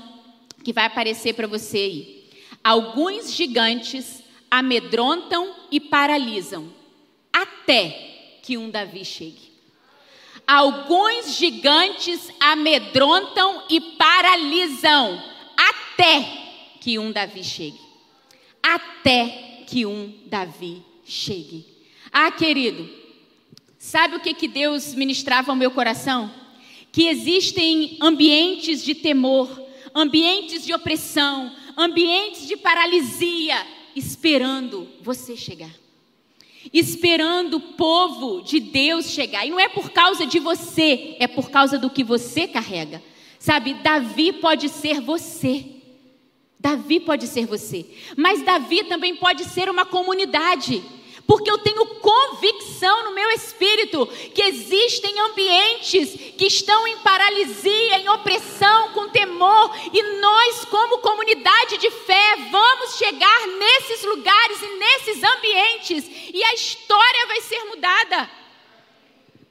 [0.64, 2.24] que vai aparecer para você aí.
[2.64, 6.72] Alguns gigantes amedrontam e paralisam,
[7.32, 9.52] até que um Davi chegue.
[10.46, 15.24] Alguns gigantes amedrontam e paralisam
[15.92, 16.26] até
[16.80, 17.80] que um Davi chegue.
[18.62, 21.66] Até que um Davi chegue.
[22.12, 22.90] Ah, querido,
[23.78, 26.32] sabe o que, que Deus ministrava ao meu coração?
[26.92, 29.50] Que existem ambientes de temor,
[29.94, 35.82] ambientes de opressão, ambientes de paralisia, esperando você chegar
[36.72, 39.46] esperando o povo de Deus chegar.
[39.46, 43.02] E não é por causa de você, é por causa do que você carrega.
[43.42, 45.81] Sabe, Davi pode ser você.
[46.62, 47.84] Davi pode ser você.
[48.16, 50.84] Mas Davi também pode ser uma comunidade.
[51.26, 58.10] Porque eu tenho convicção no meu espírito que existem ambientes que estão em paralisia, em
[58.10, 65.24] opressão, com temor, e nós, como comunidade de fé, vamos chegar nesses lugares e nesses
[65.24, 68.30] ambientes, e a história vai ser mudada.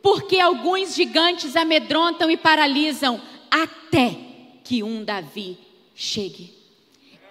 [0.03, 3.21] Porque alguns gigantes amedrontam e paralisam
[3.51, 4.17] até
[4.63, 5.59] que um Davi
[5.95, 6.60] chegue.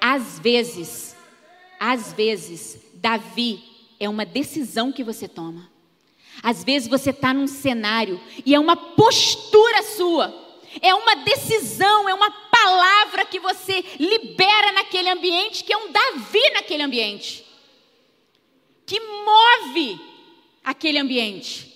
[0.02, 1.16] Às vezes,
[1.80, 3.64] às vezes, Davi
[4.00, 5.70] é uma decisão que você toma.
[6.42, 10.34] Às vezes você está num cenário e é uma postura sua,
[10.82, 16.50] é uma decisão, é uma palavra que você libera naquele ambiente, que é um Davi
[16.54, 17.46] naquele ambiente,
[18.86, 20.00] que move
[20.64, 21.69] aquele ambiente.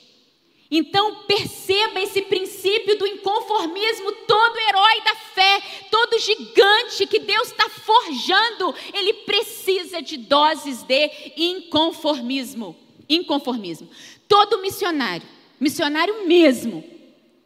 [0.75, 4.11] Então perceba esse princípio do inconformismo.
[4.27, 11.11] Todo herói da fé, todo gigante que Deus está forjando, ele precisa de doses de
[11.37, 12.75] inconformismo.
[13.07, 13.87] Inconformismo.
[14.27, 15.27] Todo missionário,
[15.59, 16.83] missionário mesmo,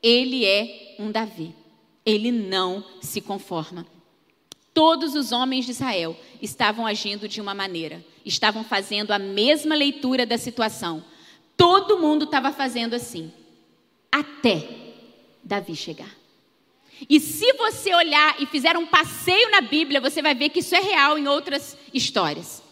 [0.02, 1.54] ele é um Davi.
[2.06, 3.86] Ele não se conforma.
[4.74, 10.26] Todos os homens de Israel estavam agindo de uma maneira, estavam fazendo a mesma leitura
[10.26, 11.04] da situação
[11.58, 13.34] Todo mundo estava fazendo assim,
[14.12, 14.70] até
[15.44, 16.16] Davi chegar.
[17.10, 20.76] E se você olhar e fizer um passeio na Bíblia, você vai ver que isso
[20.76, 22.64] é real em outras histórias.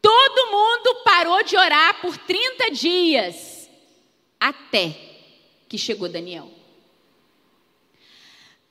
[0.00, 3.70] Todo mundo parou de orar por 30 dias,
[4.38, 4.94] até
[5.68, 6.50] que chegou Daniel.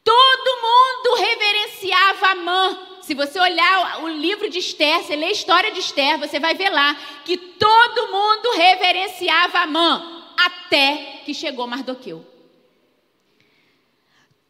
[0.04, 5.72] Todo mundo reverenciava Amã, se você olhar o livro de Esther, você lê a história
[5.72, 12.26] de Esther, você vai ver lá que todo mundo reverenciava Amã, até que chegou Mardoqueu.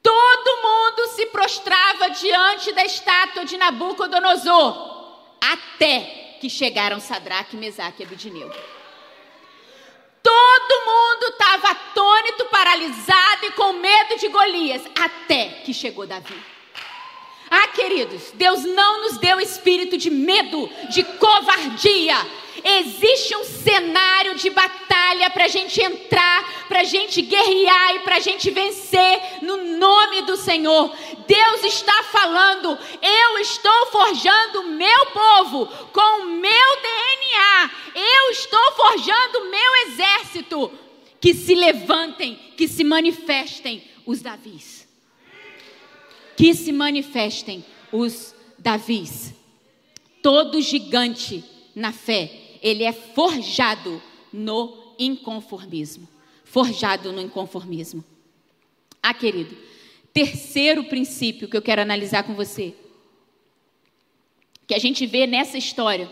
[0.04, 8.06] Todo mundo se prostrava diante da estátua de Nabucodonosor, até que chegaram Sadraque, Mesaque e
[8.06, 8.52] Abidineu.
[10.22, 16.53] Todo mundo estava atônito, paralisado e com medo de Golias, até que chegou Davi.
[17.56, 22.16] Ah, queridos, Deus não nos deu espírito de medo, de covardia.
[22.64, 28.16] Existe um cenário de batalha para a gente entrar, para a gente guerrear e para
[28.16, 30.98] a gente vencer no nome do Senhor.
[31.28, 38.72] Deus está falando, eu estou forjando o meu povo com o meu DNA, eu estou
[38.72, 40.72] forjando o meu exército.
[41.22, 44.73] Que se levantem, que se manifestem os Davis
[46.36, 49.34] que se manifestem os Davis.
[50.22, 51.44] Todo gigante
[51.76, 56.08] na fé, ele é forjado no inconformismo.
[56.46, 58.04] Forjado no inconformismo.
[59.02, 59.56] Ah, querido,
[60.14, 62.74] terceiro princípio que eu quero analisar com você,
[64.66, 66.10] que a gente vê nessa história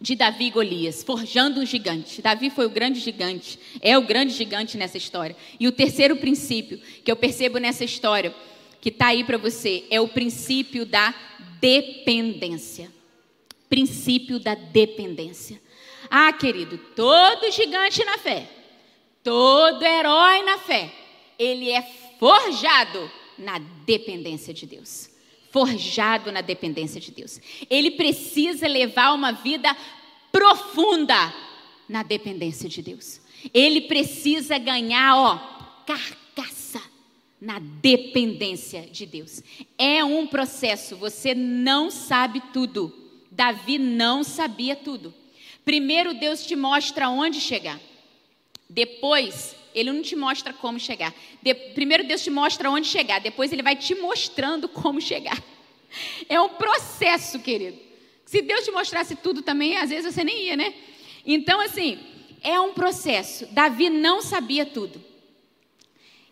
[0.00, 2.22] de Davi e Golias, forjando um gigante.
[2.22, 5.36] Davi foi o grande gigante, é o grande gigante nessa história.
[5.60, 8.34] E o terceiro princípio que eu percebo nessa história
[8.82, 11.14] que está aí para você é o princípio da
[11.60, 12.92] dependência.
[13.68, 15.62] Princípio da dependência.
[16.10, 18.46] Ah, querido, todo gigante na fé,
[19.22, 20.92] todo herói na fé,
[21.38, 21.80] ele é
[22.18, 25.08] forjado na dependência de Deus.
[25.52, 27.40] Forjado na dependência de Deus.
[27.70, 29.74] Ele precisa levar uma vida
[30.32, 31.32] profunda
[31.88, 33.20] na dependência de Deus.
[33.54, 35.36] Ele precisa ganhar, ó,
[35.86, 36.21] carcaça
[37.42, 39.42] na dependência de Deus.
[39.76, 42.96] É um processo, você não sabe tudo.
[43.32, 45.12] Davi não sabia tudo.
[45.64, 47.80] Primeiro Deus te mostra onde chegar.
[48.70, 51.12] Depois, ele não te mostra como chegar.
[51.42, 55.42] De, primeiro Deus te mostra onde chegar, depois ele vai te mostrando como chegar.
[56.28, 57.76] É um processo, querido.
[58.24, 60.72] Se Deus te mostrasse tudo também, às vezes você nem ia, né?
[61.26, 61.98] Então, assim,
[62.40, 63.46] é um processo.
[63.46, 65.11] Davi não sabia tudo.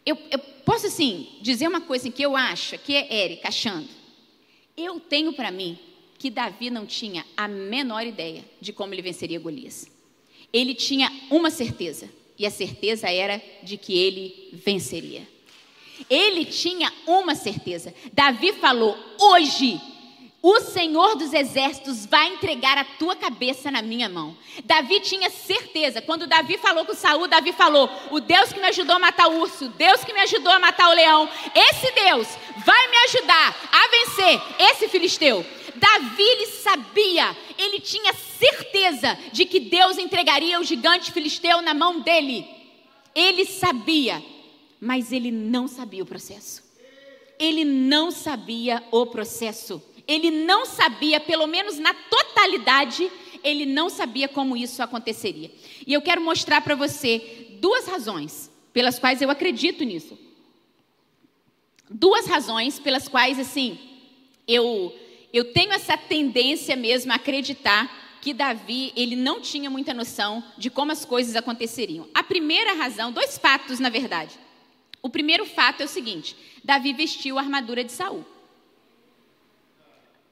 [0.04, 3.88] Eu, eu posso, assim, dizer uma coisa que eu acho, que é Érica achando.
[4.76, 5.78] Eu tenho para mim
[6.18, 9.90] que Davi não tinha a menor ideia de como ele venceria Golias.
[10.52, 12.08] Ele tinha uma certeza,
[12.38, 15.26] e a certeza era de que ele venceria.
[16.08, 17.94] Ele tinha uma certeza.
[18.12, 19.80] Davi falou: hoje
[20.42, 24.36] o Senhor dos exércitos vai entregar a tua cabeça na minha mão.
[24.64, 26.00] Davi tinha certeza.
[26.00, 29.40] Quando Davi falou com Saul, Davi falou: "O Deus que me ajudou a matar o
[29.40, 32.26] urso, o Deus que me ajudou a matar o leão, esse Deus
[32.64, 35.44] vai me ajudar a vencer esse filisteu."
[35.76, 42.00] Davi ele sabia, ele tinha certeza de que Deus entregaria o gigante filisteu na mão
[42.00, 42.46] dele.
[43.14, 44.22] Ele sabia,
[44.80, 46.62] mas ele não sabia o processo.
[47.38, 53.08] Ele não sabia o processo ele não sabia, pelo menos na totalidade,
[53.44, 55.52] ele não sabia como isso aconteceria.
[55.86, 60.18] E eu quero mostrar para você duas razões pelas quais eu acredito nisso.
[61.88, 63.78] Duas razões pelas quais, assim,
[64.48, 64.92] eu,
[65.32, 70.68] eu tenho essa tendência mesmo a acreditar que Davi, ele não tinha muita noção de
[70.70, 72.08] como as coisas aconteceriam.
[72.12, 74.36] A primeira razão, dois fatos, na verdade.
[75.00, 78.26] O primeiro fato é o seguinte: Davi vestiu a armadura de Saul.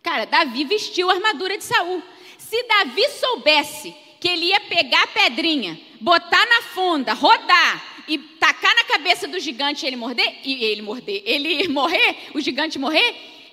[0.09, 2.03] Cara, Davi vestiu a armadura de Saul.
[2.39, 8.75] Se Davi soubesse que ele ia pegar a pedrinha, botar na funda, rodar e tacar
[8.75, 13.05] na cabeça do gigante e ele morder, e ele morder, ele morrer, o gigante morrer,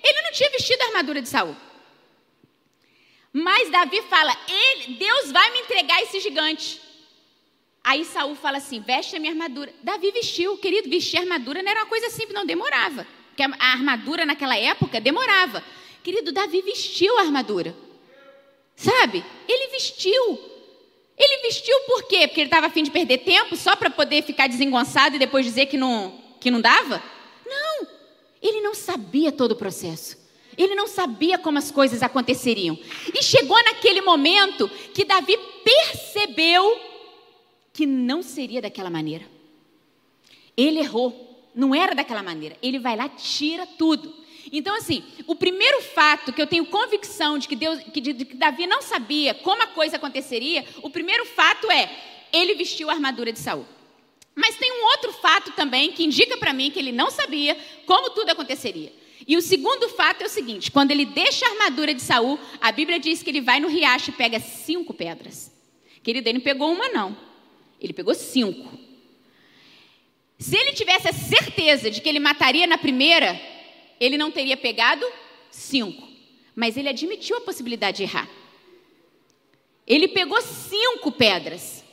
[0.02, 1.54] ele não tinha vestido a armadura de Saul.
[3.34, 4.34] Mas Davi fala:
[4.98, 6.80] Deus vai me entregar esse gigante.
[7.84, 9.74] Aí Saul fala assim: veste a minha armadura.
[9.82, 13.06] Davi vestiu, querido, vestir a armadura não era uma coisa simples, não demorava.
[13.28, 15.62] Porque a armadura naquela época demorava.
[16.06, 17.76] Querido, Davi vestiu a armadura.
[18.76, 19.24] Sabe?
[19.48, 20.38] Ele vestiu.
[21.18, 22.28] Ele vestiu por quê?
[22.28, 25.66] Porque ele estava afim de perder tempo só para poder ficar desengonçado e depois dizer
[25.66, 27.02] que não, que não dava?
[27.44, 27.88] Não.
[28.40, 30.16] Ele não sabia todo o processo.
[30.56, 32.78] Ele não sabia como as coisas aconteceriam.
[33.12, 36.80] E chegou naquele momento que Davi percebeu
[37.72, 39.24] que não seria daquela maneira.
[40.56, 41.50] Ele errou.
[41.52, 42.56] Não era daquela maneira.
[42.62, 44.24] Ele vai lá, tira tudo.
[44.52, 48.24] Então, assim, o primeiro fato que eu tenho convicção de que, Deus, que, de, de
[48.24, 51.90] que Davi não sabia como a coisa aconteceria, o primeiro fato é
[52.32, 53.66] ele vestiu a armadura de Saul.
[54.34, 57.56] Mas tem um outro fato também que indica para mim que ele não sabia
[57.86, 58.92] como tudo aconteceria.
[59.26, 62.70] E o segundo fato é o seguinte: quando ele deixa a armadura de Saul, a
[62.70, 65.50] Bíblia diz que ele vai no riacho e pega cinco pedras.
[66.02, 67.16] Querido, ele não pegou uma, não.
[67.80, 68.78] Ele pegou cinco.
[70.38, 73.40] Se ele tivesse a certeza de que ele mataria na primeira,
[74.00, 75.06] ele não teria pegado
[75.50, 76.06] cinco.
[76.54, 78.28] Mas ele admitiu a possibilidade de errar.
[79.86, 81.84] Ele pegou cinco pedras.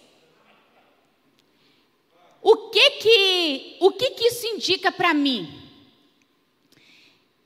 [2.42, 5.64] O que que, o que, que isso indica para mim?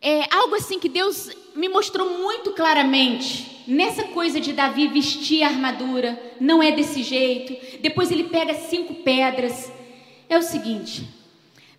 [0.02, 3.58] é algo assim que Deus me mostrou muito claramente.
[3.68, 7.80] Nessa coisa de Davi vestir a armadura, não é desse jeito.
[7.82, 9.72] Depois ele pega cinco pedras.
[10.30, 11.06] É o seguinte: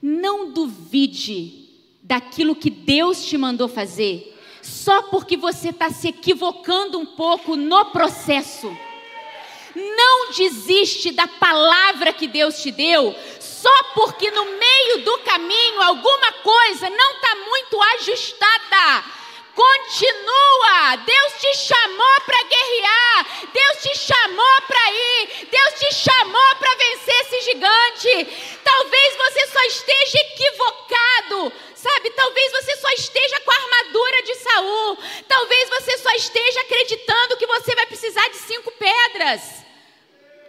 [0.03, 1.68] não duvide
[2.09, 7.85] daquilo que Deus te mandou fazer, só porque você está se equivocando um pouco no
[7.93, 8.75] processo.
[9.77, 16.33] Não desiste da palavra que Deus te deu, só porque no meio do caminho alguma
[16.43, 19.05] coisa não está muito ajustada.
[19.59, 20.95] Continua.
[21.05, 23.49] Deus te chamou para guerrear.
[23.53, 25.49] Deus te chamou para ir.
[25.51, 28.59] Deus te chamou para vencer esse gigante.
[28.63, 31.53] Talvez você só esteja equivocado.
[31.75, 34.99] Sabe, talvez você só esteja com a armadura de Saul.
[35.27, 39.43] Talvez você só esteja acreditando que você vai precisar de cinco pedras.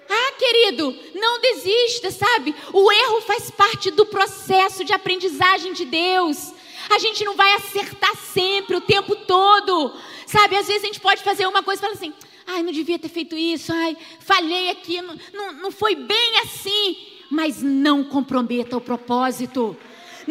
[0.08, 2.54] Ah, querido, não desista, sabe?
[2.72, 6.59] O erro faz parte do processo de aprendizagem de Deus.
[6.90, 9.94] A gente não vai acertar sempre, o tempo todo.
[10.26, 12.14] Sabe, às vezes a gente pode fazer uma coisa e falar assim:
[12.48, 16.98] ai, não devia ter feito isso, ai, falhei aqui, não, não, não foi bem assim.
[17.32, 19.78] Mas não comprometa o propósito.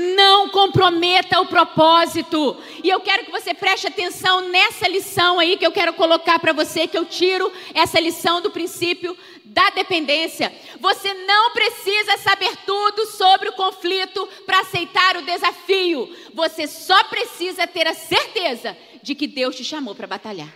[0.00, 2.56] Não comprometa o propósito.
[2.84, 6.52] E eu quero que você preste atenção nessa lição aí que eu quero colocar para
[6.52, 10.54] você, que eu tiro essa lição do princípio da dependência.
[10.78, 16.08] Você não precisa saber tudo sobre o conflito para aceitar o desafio.
[16.32, 20.48] Você só precisa ter a certeza de que Deus te chamou para batalhar.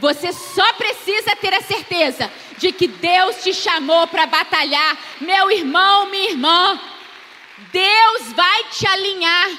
[0.00, 6.10] Você só precisa ter a certeza de que Deus te chamou para batalhar, meu irmão,
[6.10, 6.80] minha irmã.
[7.72, 9.50] Deus vai te alinhar.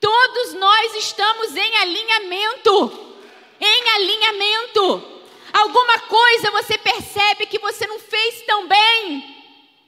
[0.00, 3.16] Todos nós estamos em alinhamento.
[3.60, 5.14] Em alinhamento.
[5.52, 9.34] Alguma coisa você percebe que você não fez tão bem.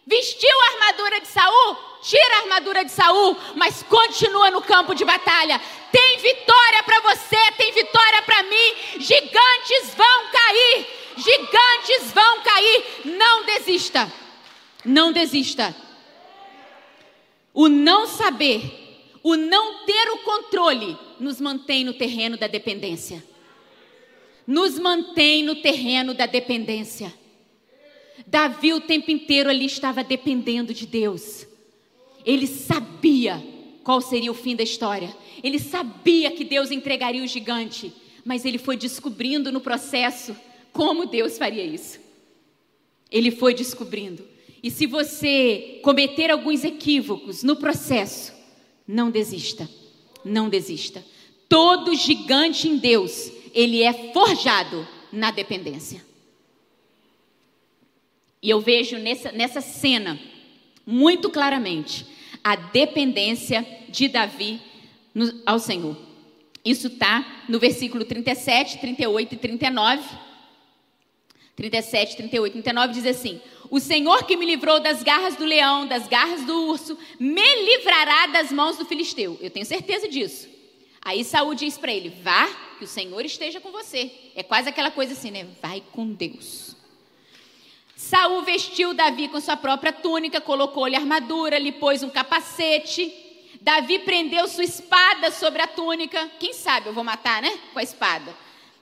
[0.07, 1.77] Vestiu a armadura de Saul?
[2.03, 5.61] Tira a armadura de Saul, mas continua no campo de batalha.
[5.91, 8.75] Tem vitória para você, tem vitória para mim.
[8.99, 10.87] Gigantes vão cair.
[11.17, 12.85] Gigantes vão cair.
[13.07, 14.13] Não desista.
[14.85, 15.75] Não desista.
[17.57, 18.63] O não saber,
[19.21, 23.21] o não ter o controle, nos mantém no terreno da dependência
[24.47, 27.13] nos mantém no terreno da dependência.
[28.27, 31.47] Davi o tempo inteiro ali estava dependendo de Deus.
[32.25, 33.43] Ele sabia
[33.83, 35.15] qual seria o fim da história.
[35.43, 37.93] Ele sabia que Deus entregaria o gigante,
[38.25, 40.37] mas ele foi descobrindo no processo
[40.73, 41.99] como Deus faria isso.
[43.11, 44.27] Ele foi descobrindo.
[44.63, 48.33] E se você cometer alguns equívocos no processo,
[48.87, 49.69] não desista.
[50.25, 51.05] Não desista.
[51.49, 56.05] Todo gigante em Deus ele é forjado na dependência.
[58.43, 60.21] E eu vejo nessa, nessa cena,
[60.85, 62.07] muito claramente,
[62.45, 64.61] a dependência de Davi
[65.15, 65.97] no, ao Senhor.
[66.65, 70.03] Isso está no versículo 37, 38 e 39.
[71.57, 73.41] 37, 38 e 39 diz assim:
[73.71, 78.27] O Senhor que me livrou das garras do leão, das garras do urso, me livrará
[78.27, 79.39] das mãos do filisteu.
[79.41, 80.49] Eu tenho certeza disso.
[81.01, 82.47] Aí Saul diz para ele: Vá,
[82.79, 84.13] que o Senhor esteja com você.
[84.35, 85.49] É quase aquela coisa assim, né?
[85.63, 86.77] Vai com Deus.
[87.97, 93.11] Saul vestiu Davi com sua própria túnica, colocou-lhe armadura, lhe pôs um capacete.
[93.63, 96.31] Davi prendeu sua espada sobre a túnica.
[96.39, 97.59] Quem sabe eu vou matar, né?
[97.73, 98.37] Com a espada.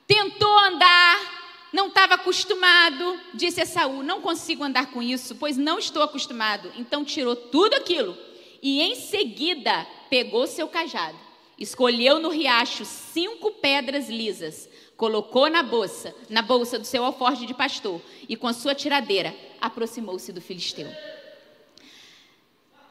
[0.07, 1.44] Tentou andar,
[1.75, 3.21] não estava acostumado.
[3.35, 6.73] Disse a Saul: Não consigo andar com isso, pois não estou acostumado.
[6.79, 8.17] Então tirou tudo aquilo
[8.63, 11.19] e em seguida pegou seu cajado,
[11.59, 17.53] escolheu no riacho cinco pedras lisas, colocou na bolsa, na bolsa do seu alforje de
[17.53, 20.89] pastor e com a sua tiradeira aproximou-se do filisteu.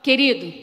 [0.03, 0.53] Querido,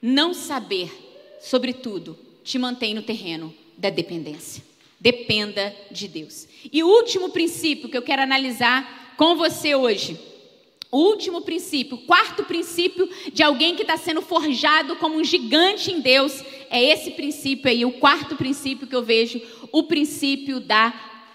[0.00, 4.64] não saber sobre tudo te mantém no terreno da dependência.
[4.98, 6.48] Dependa de Deus.
[6.72, 10.18] E o último princípio que eu quero analisar com você hoje,
[10.90, 15.92] o último princípio, o quarto princípio de alguém que está sendo forjado como um gigante
[15.92, 19.40] em Deus, é esse princípio aí, o quarto princípio que eu vejo,
[19.72, 20.92] o princípio da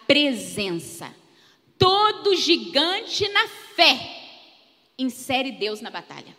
[0.08, 1.14] presença.
[1.78, 4.22] Todo gigante na fé
[4.98, 6.36] insere Deus na batalha.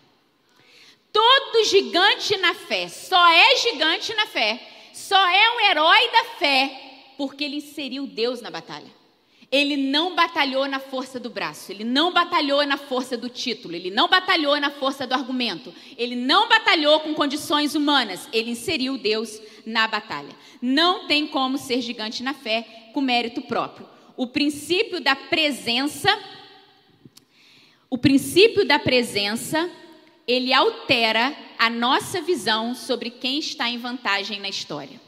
[1.13, 4.61] Todo gigante na fé só é gigante na fé,
[4.95, 6.82] só é um herói da fé
[7.17, 9.03] porque ele inseriu Deus na batalha.
[9.51, 13.91] Ele não batalhou na força do braço, ele não batalhou na força do título, ele
[13.91, 19.39] não batalhou na força do argumento, ele não batalhou com condições humanas, ele inseriu Deus
[19.67, 20.35] na batalha.
[20.63, 23.87] Não tem como ser gigante na fé com mérito próprio.
[24.17, 26.19] O princípio da presença,
[27.91, 29.71] o princípio da presença
[30.27, 34.99] ele altera a nossa visão sobre quem está em vantagem na história.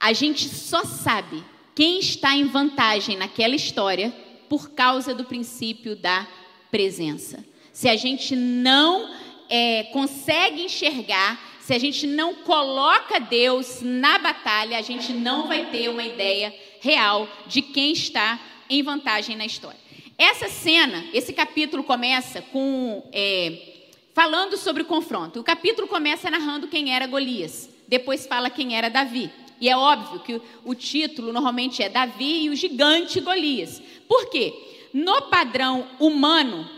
[0.00, 1.44] A gente só sabe
[1.74, 4.10] quem está em vantagem naquela história
[4.48, 6.26] por causa do princípio da
[6.70, 7.44] presença.
[7.70, 9.14] Se a gente não
[9.48, 15.66] é, consegue enxergar, se a gente não coloca Deus na batalha, a gente não vai
[15.66, 18.40] ter uma ideia real de quem está
[18.70, 19.78] em vantagem na história.
[20.16, 25.40] Essa cena, esse capítulo começa com é, falando sobre o confronto.
[25.40, 29.30] O capítulo começa narrando quem era Golias, depois fala quem era Davi.
[29.60, 33.82] E é óbvio que o título normalmente é Davi e o gigante Golias.
[34.08, 34.54] Por quê?
[34.92, 36.68] No padrão humano,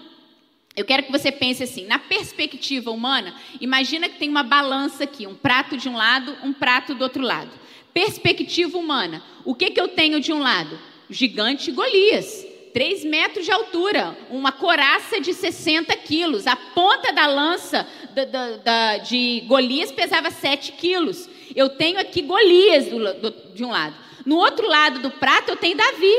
[0.74, 5.26] eu quero que você pense assim, na perspectiva humana, imagina que tem uma balança aqui,
[5.26, 7.50] um prato de um lado, um prato do outro lado.
[7.94, 10.78] Perspectiva humana, o que, que eu tenho de um lado?
[11.08, 12.46] Gigante Golias.
[12.72, 16.46] 3 metros de altura, uma coraça de 60 quilos.
[16.46, 21.28] A ponta da lança da, da, da, de Golias pesava 7 quilos.
[21.54, 23.94] Eu tenho aqui Golias do, do, de um lado.
[24.24, 26.14] No outro lado do prato eu tenho Davi,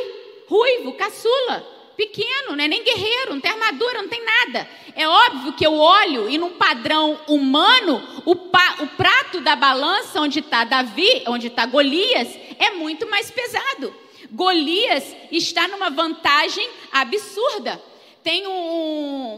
[0.48, 1.66] ruivo, caçula,
[1.96, 4.68] pequeno, não é nem guerreiro, não tem armadura, não tem nada.
[4.96, 10.20] É óbvio que eu olho e num padrão humano, o, pa, o prato da balança
[10.20, 13.94] onde está Davi, onde está Golias, é muito mais pesado.
[14.32, 17.82] Golias está numa vantagem absurda.
[18.24, 18.52] Tem um,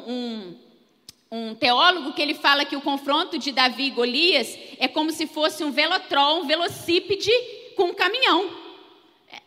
[0.08, 0.56] um,
[1.36, 5.28] um, teólogo que ele fala que o confronto de Davi e Golias é como se
[5.28, 7.32] fosse um velotrol, um velocípede
[7.76, 8.50] com um caminhão.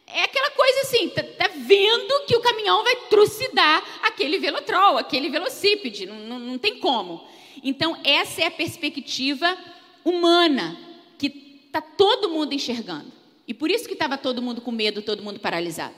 [0.06, 5.28] É, aquela coisa assim, tá, tá, vendo que o caminhão vai trucidar aquele velotrol, aquele
[5.28, 7.26] velocípede, não, não, não tem como.
[7.62, 9.56] Então, essa é a perspectiva
[10.04, 10.78] humana
[11.18, 13.12] que está todo mundo enxergando.
[13.46, 15.94] E por isso que estava todo mundo com medo, todo mundo paralisado.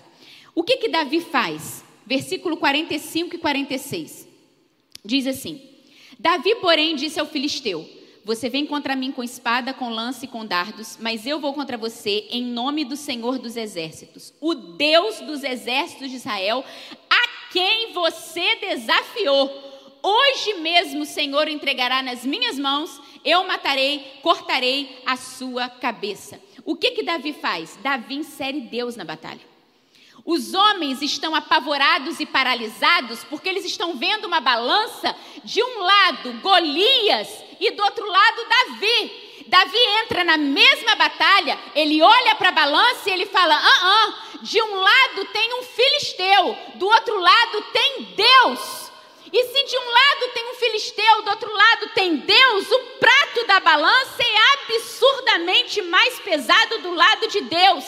[0.55, 1.85] O que que Davi faz?
[2.07, 4.29] Versículo 45 e 46.
[5.05, 5.70] Diz assim:
[6.21, 7.89] Davi, porém, disse ao filisteu:
[8.27, 11.79] Você vem contra mim com espada, com lança e com dardos, mas eu vou contra
[11.79, 16.63] você em nome do Senhor dos exércitos, o Deus dos exércitos de Israel,
[17.09, 19.51] a quem você desafiou.
[20.03, 26.39] Hoje mesmo o Senhor entregará nas minhas mãos, eu matarei, cortarei a sua cabeça.
[26.67, 27.79] O que que Davi faz?
[27.83, 29.50] Davi insere Deus na batalha.
[30.25, 35.15] Os homens estão apavorados e paralisados porque eles estão vendo uma balança
[35.45, 39.31] de um lado Golias e do outro lado Davi.
[39.47, 44.39] Davi entra na mesma batalha, ele olha para a balança e ele fala: ah, ah,
[44.43, 48.91] de um lado tem um filisteu, do outro lado tem Deus.
[49.33, 53.47] E se de um lado tem um filisteu, do outro lado tem Deus, o prato
[53.47, 57.85] da balança é absurdamente mais pesado do lado de Deus.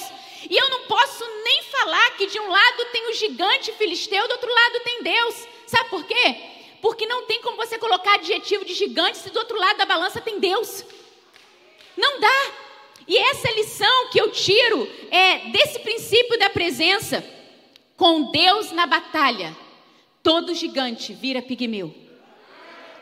[0.48, 4.32] E eu não posso nem falar que de um lado tem o gigante filisteu, do
[4.32, 5.48] outro lado tem Deus.
[5.66, 6.36] Sabe por quê?
[6.80, 10.20] Porque não tem como você colocar adjetivo de gigante se do outro lado da balança
[10.20, 10.84] tem Deus.
[11.96, 12.52] Não dá.
[13.06, 17.24] E essa lição que eu tiro é desse princípio da presença
[17.96, 19.56] com Deus na batalha
[20.22, 21.92] todo gigante vira pigmeu.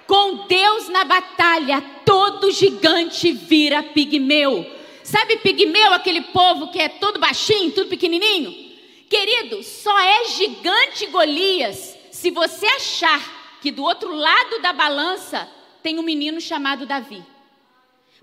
[0.07, 4.67] Com Deus na batalha, todo gigante vira pigmeu.
[5.11, 8.55] Sabe pigmeu, aquele povo que é todo baixinho, tudo pequenininho?
[9.09, 15.51] Querido, só é gigante Golias se você achar que do outro lado da balança
[15.83, 17.25] tem um menino chamado Davi.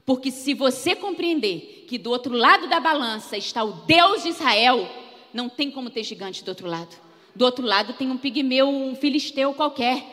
[0.06, 4.90] Porque se você compreender que do outro lado da balança está o Deus de Israel,
[5.34, 6.96] não tem como ter gigante do outro lado.
[7.36, 10.06] Do outro lado tem um pigmeu, um filisteu qualquer.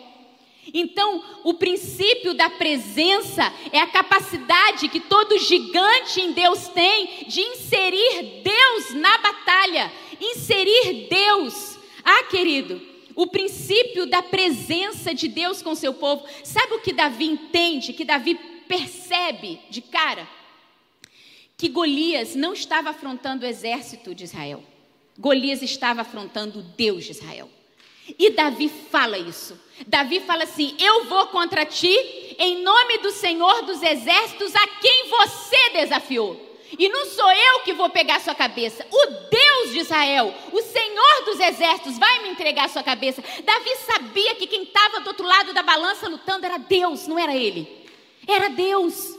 [0.73, 7.41] Então, o princípio da presença é a capacidade que todo gigante em Deus tem de
[7.41, 11.79] inserir Deus na batalha, inserir Deus.
[12.03, 12.81] Ah, querido,
[13.15, 16.25] o princípio da presença de Deus com seu povo.
[16.43, 18.35] Sabe o que Davi entende, que Davi
[18.67, 20.29] percebe de cara?
[21.57, 24.63] Que Golias não estava afrontando o exército de Israel.
[25.19, 27.49] Golias estava afrontando o Deus de Israel.
[28.19, 29.59] E Davi fala isso.
[29.87, 31.97] Davi fala assim: Eu vou contra ti
[32.39, 36.45] em nome do Senhor dos exércitos a quem você desafiou.
[36.79, 38.87] E não sou eu que vou pegar sua cabeça.
[38.91, 43.23] O Deus de Israel, o Senhor dos exércitos, vai me entregar sua cabeça.
[43.45, 47.35] Davi sabia que quem estava do outro lado da balança lutando era Deus, não era
[47.35, 47.87] ele.
[48.27, 49.17] Era Deus.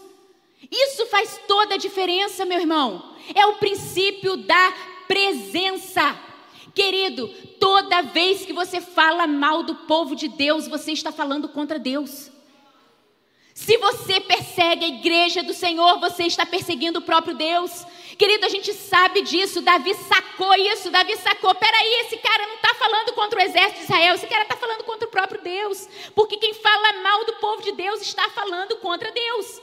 [0.69, 3.15] Isso faz toda a diferença, meu irmão.
[3.33, 4.73] É o princípio da
[5.07, 6.17] presença.
[6.75, 11.79] Querido, toda vez que você fala mal do povo de Deus, você está falando contra
[11.79, 12.29] Deus.
[13.53, 17.85] Se você persegue a igreja do Senhor, você está perseguindo o próprio Deus.
[18.17, 19.61] Querido, a gente sabe disso.
[19.61, 20.91] Davi sacou isso.
[20.91, 21.55] Davi sacou.
[21.55, 24.15] Peraí, esse cara não está falando contra o exército de Israel.
[24.15, 25.87] Esse cara está falando contra o próprio Deus.
[26.13, 29.61] Porque quem fala mal do povo de Deus está falando contra Deus.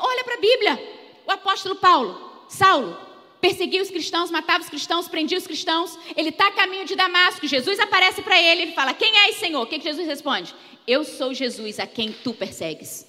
[0.00, 0.96] Olha para a Bíblia.
[1.24, 2.98] O apóstolo Paulo, Saulo,
[3.40, 5.98] perseguia os cristãos, matava os cristãos, prendia os cristãos.
[6.16, 7.46] Ele está a caminho de Damasco.
[7.46, 8.62] Jesus aparece para ele.
[8.62, 9.62] Ele fala: Quem és, Senhor?
[9.62, 10.54] O que, que Jesus responde?
[10.86, 13.06] Eu sou Jesus a quem tu persegues.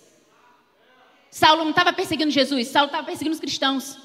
[1.30, 3.98] Saulo não estava perseguindo Jesus, Saulo estava perseguindo os cristãos.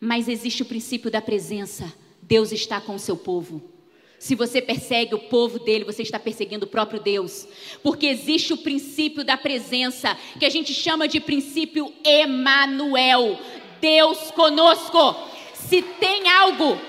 [0.00, 1.92] Mas existe o princípio da presença.
[2.20, 3.72] Deus está com o seu povo.
[4.18, 7.46] Se você persegue o povo dele, você está perseguindo o próprio Deus.
[7.82, 13.38] Porque existe o princípio da presença, que a gente chama de princípio Emanuel.
[13.82, 15.16] Deus conosco.
[15.54, 16.80] Se tem algo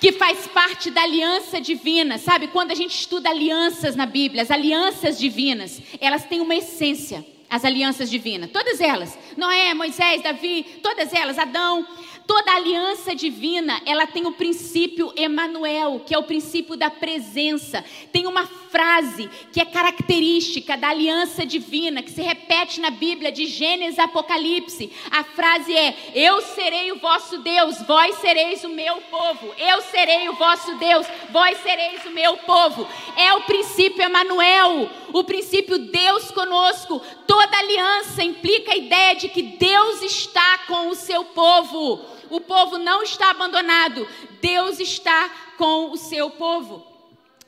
[0.00, 2.48] que faz parte da aliança divina, sabe?
[2.48, 7.62] Quando a gente estuda alianças na Bíblia, as alianças divinas, elas têm uma essência, as
[7.62, 9.18] alianças divinas, todas elas.
[9.36, 11.86] Noé, Moisés, Davi, todas elas, Adão,
[12.26, 17.84] Toda aliança divina, ela tem o princípio Emanuel, que é o princípio da presença.
[18.10, 23.46] Tem uma frase que é característica da aliança divina, que se repete na Bíblia de
[23.46, 24.90] Gênesis Apocalipse.
[25.12, 29.54] A frase é: Eu serei o vosso Deus, vós sereis o meu povo.
[29.56, 32.84] Eu serei o vosso Deus, vós sereis o meu povo.
[33.16, 37.00] É o princípio Emanuel, o princípio Deus conosco.
[37.28, 42.00] Toda aliança implica a ideia de que Deus está com o seu povo.
[42.28, 44.08] O povo não está abandonado.
[44.40, 46.93] Deus está com o seu povo.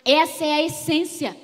[0.06, 1.36] Essa é a essência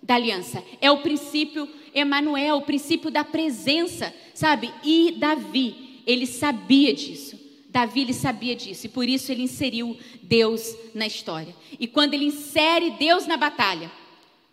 [0.00, 0.62] da aliança.
[0.80, 4.72] É o princípio Emanuel, o princípio da presença, sabe?
[4.84, 7.42] E Davi, ele sabia disso.
[7.68, 11.52] Davi ele sabia disso e por isso ele inseriu Deus na história.
[11.78, 13.90] E quando ele insere Deus na batalha,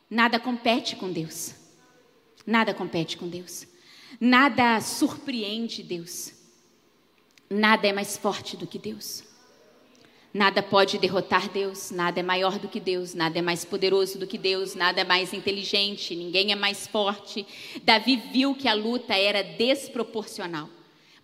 [0.10, 1.54] nada compete com Deus.
[2.48, 3.68] Nada compete com Deus.
[4.20, 6.34] Nada surpreende Deus.
[7.48, 9.24] Nada é mais forte do que Deus.
[10.34, 14.26] Nada pode derrotar Deus, nada é maior do que Deus, nada é mais poderoso do
[14.26, 17.46] que Deus, nada é mais inteligente, ninguém é mais forte.
[17.84, 20.70] Davi viu que a luta era desproporcional,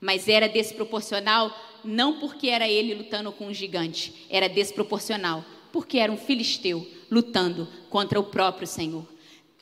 [0.01, 1.55] mas era desproporcional
[1.85, 7.67] não porque era ele lutando com um gigante, era desproporcional porque era um filisteu lutando
[7.89, 9.05] contra o próprio Senhor.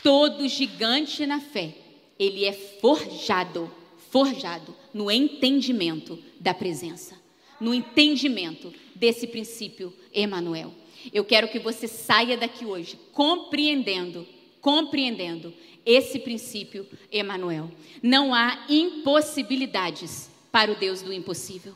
[0.02, 1.76] Todo gigante na fé,
[2.18, 3.72] ele é forjado
[4.16, 7.20] forjado no entendimento da presença,
[7.60, 10.74] no entendimento desse princípio Emanuel.
[11.14, 14.28] Eu quero que você saia daqui hoje compreendendo,
[14.60, 15.54] compreendendo
[15.86, 17.70] esse princípio Emanuel.
[18.02, 21.76] Não há impossibilidades para o Deus do impossível.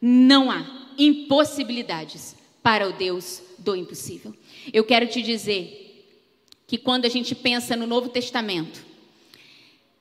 [0.00, 4.34] Não há impossibilidades para o Deus do impossível.
[4.72, 6.06] Eu quero te dizer
[6.66, 8.84] que quando a gente pensa no Novo Testamento,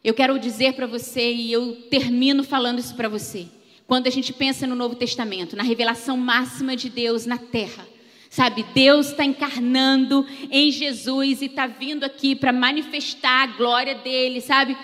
[0.03, 3.47] eu quero dizer para você, e eu termino falando isso para você.
[3.89, 7.87] Quando a gente pensa no Novo Testamento, na revelação máxima de Deus na terra,
[8.29, 8.61] sabe?
[8.71, 14.77] Deus está encarnando em Jesus e está vindo aqui para manifestar a glória dele, sabe?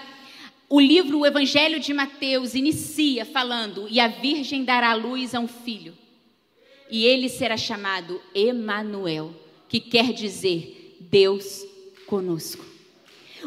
[0.68, 5.48] O livro, o Evangelho de Mateus, inicia falando: E a Virgem dará luz a um
[5.48, 5.94] filho,
[6.90, 9.36] e ele será chamado Emanuel,
[9.70, 11.64] que quer dizer Deus
[12.08, 12.75] conosco.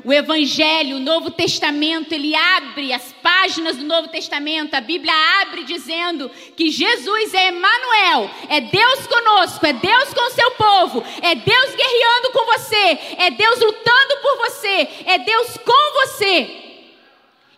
[0.04, 5.64] O Evangelho, o Novo Testamento, ele abre as páginas do Novo Testamento, a Bíblia abre
[5.64, 11.34] dizendo que Jesus é Emmanuel, é Deus conosco, é Deus com o seu povo, é
[11.34, 16.68] Deus guerreando com você, é Deus lutando por você, é Deus com você.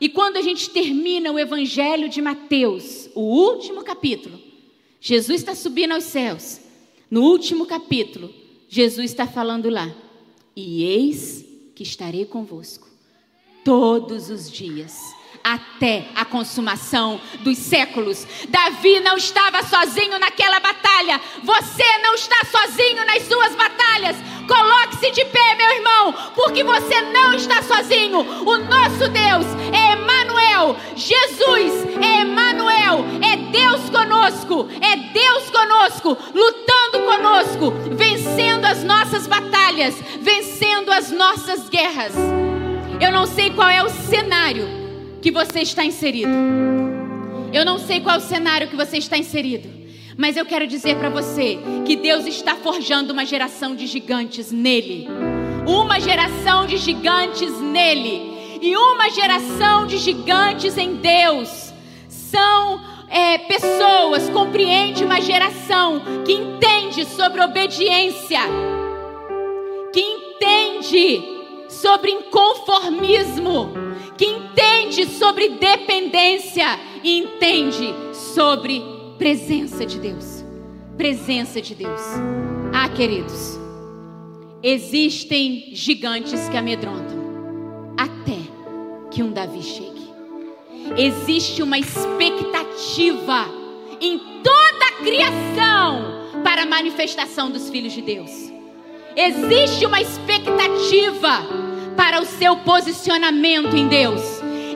[0.01, 4.41] E quando a gente termina o Evangelho de Mateus, o último capítulo,
[4.99, 6.61] Jesus está subindo aos céus.
[7.11, 8.33] No último capítulo,
[8.69, 9.93] Jesus está falando lá:
[10.57, 11.50] E eis
[11.81, 12.87] que estarei convosco
[13.65, 14.99] todos os dias,
[15.43, 18.27] até a consumação dos séculos.
[18.51, 21.19] Davi não estava sozinho naquela batalha.
[21.43, 24.15] Você não está sozinho nas suas batalhas.
[24.47, 28.19] Coloque-se de pé, meu irmão, porque você não está sozinho.
[28.21, 30.77] O nosso Deus é Emanuel.
[30.95, 33.07] Jesus é Emanuel.
[33.23, 34.69] É Deus conosco.
[34.83, 38.10] É Deus conosco, lutando conosco, vencendo
[38.71, 42.15] as nossas batalhas, vencendo as nossas guerras.
[43.01, 44.69] Eu não sei qual é o cenário
[45.21, 46.31] que você está inserido.
[47.53, 49.69] Eu não sei qual é o cenário que você está inserido.
[50.17, 55.09] Mas eu quero dizer para você que Deus está forjando uma geração de gigantes nele.
[55.67, 58.59] Uma geração de gigantes nele.
[58.63, 61.73] E uma geração de gigantes em Deus.
[62.09, 62.81] São
[63.11, 68.41] é, pessoas, compreende uma geração que entende sobre obediência,
[69.93, 71.23] que entende
[71.69, 73.73] sobre inconformismo,
[74.17, 78.83] que entende sobre dependência e entende sobre
[79.19, 80.45] Presença de Deus.
[80.97, 82.01] Presença de Deus.
[82.73, 83.59] Ah, queridos,
[84.63, 87.19] existem gigantes que amedrontam
[87.99, 88.39] até
[89.11, 89.90] que um Davi chegue.
[90.97, 93.49] Existe uma expectativa
[94.01, 98.31] em toda a criação para a manifestação dos filhos de Deus.
[99.17, 101.43] Existe uma expectativa
[101.97, 104.23] para o seu posicionamento em Deus.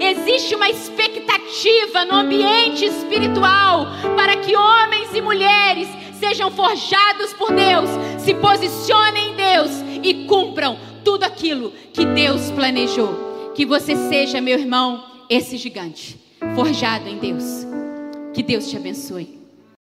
[0.00, 3.86] Existe uma expectativa no ambiente espiritual
[4.16, 5.88] para que homens e mulheres
[6.18, 7.88] sejam forjados por Deus,
[8.18, 9.70] se posicionem em Deus
[10.02, 13.52] e cumpram tudo aquilo que Deus planejou.
[13.54, 16.18] Que você seja, meu irmão, esse gigante,
[16.54, 17.44] forjado em Deus.
[18.32, 19.43] Que Deus te abençoe.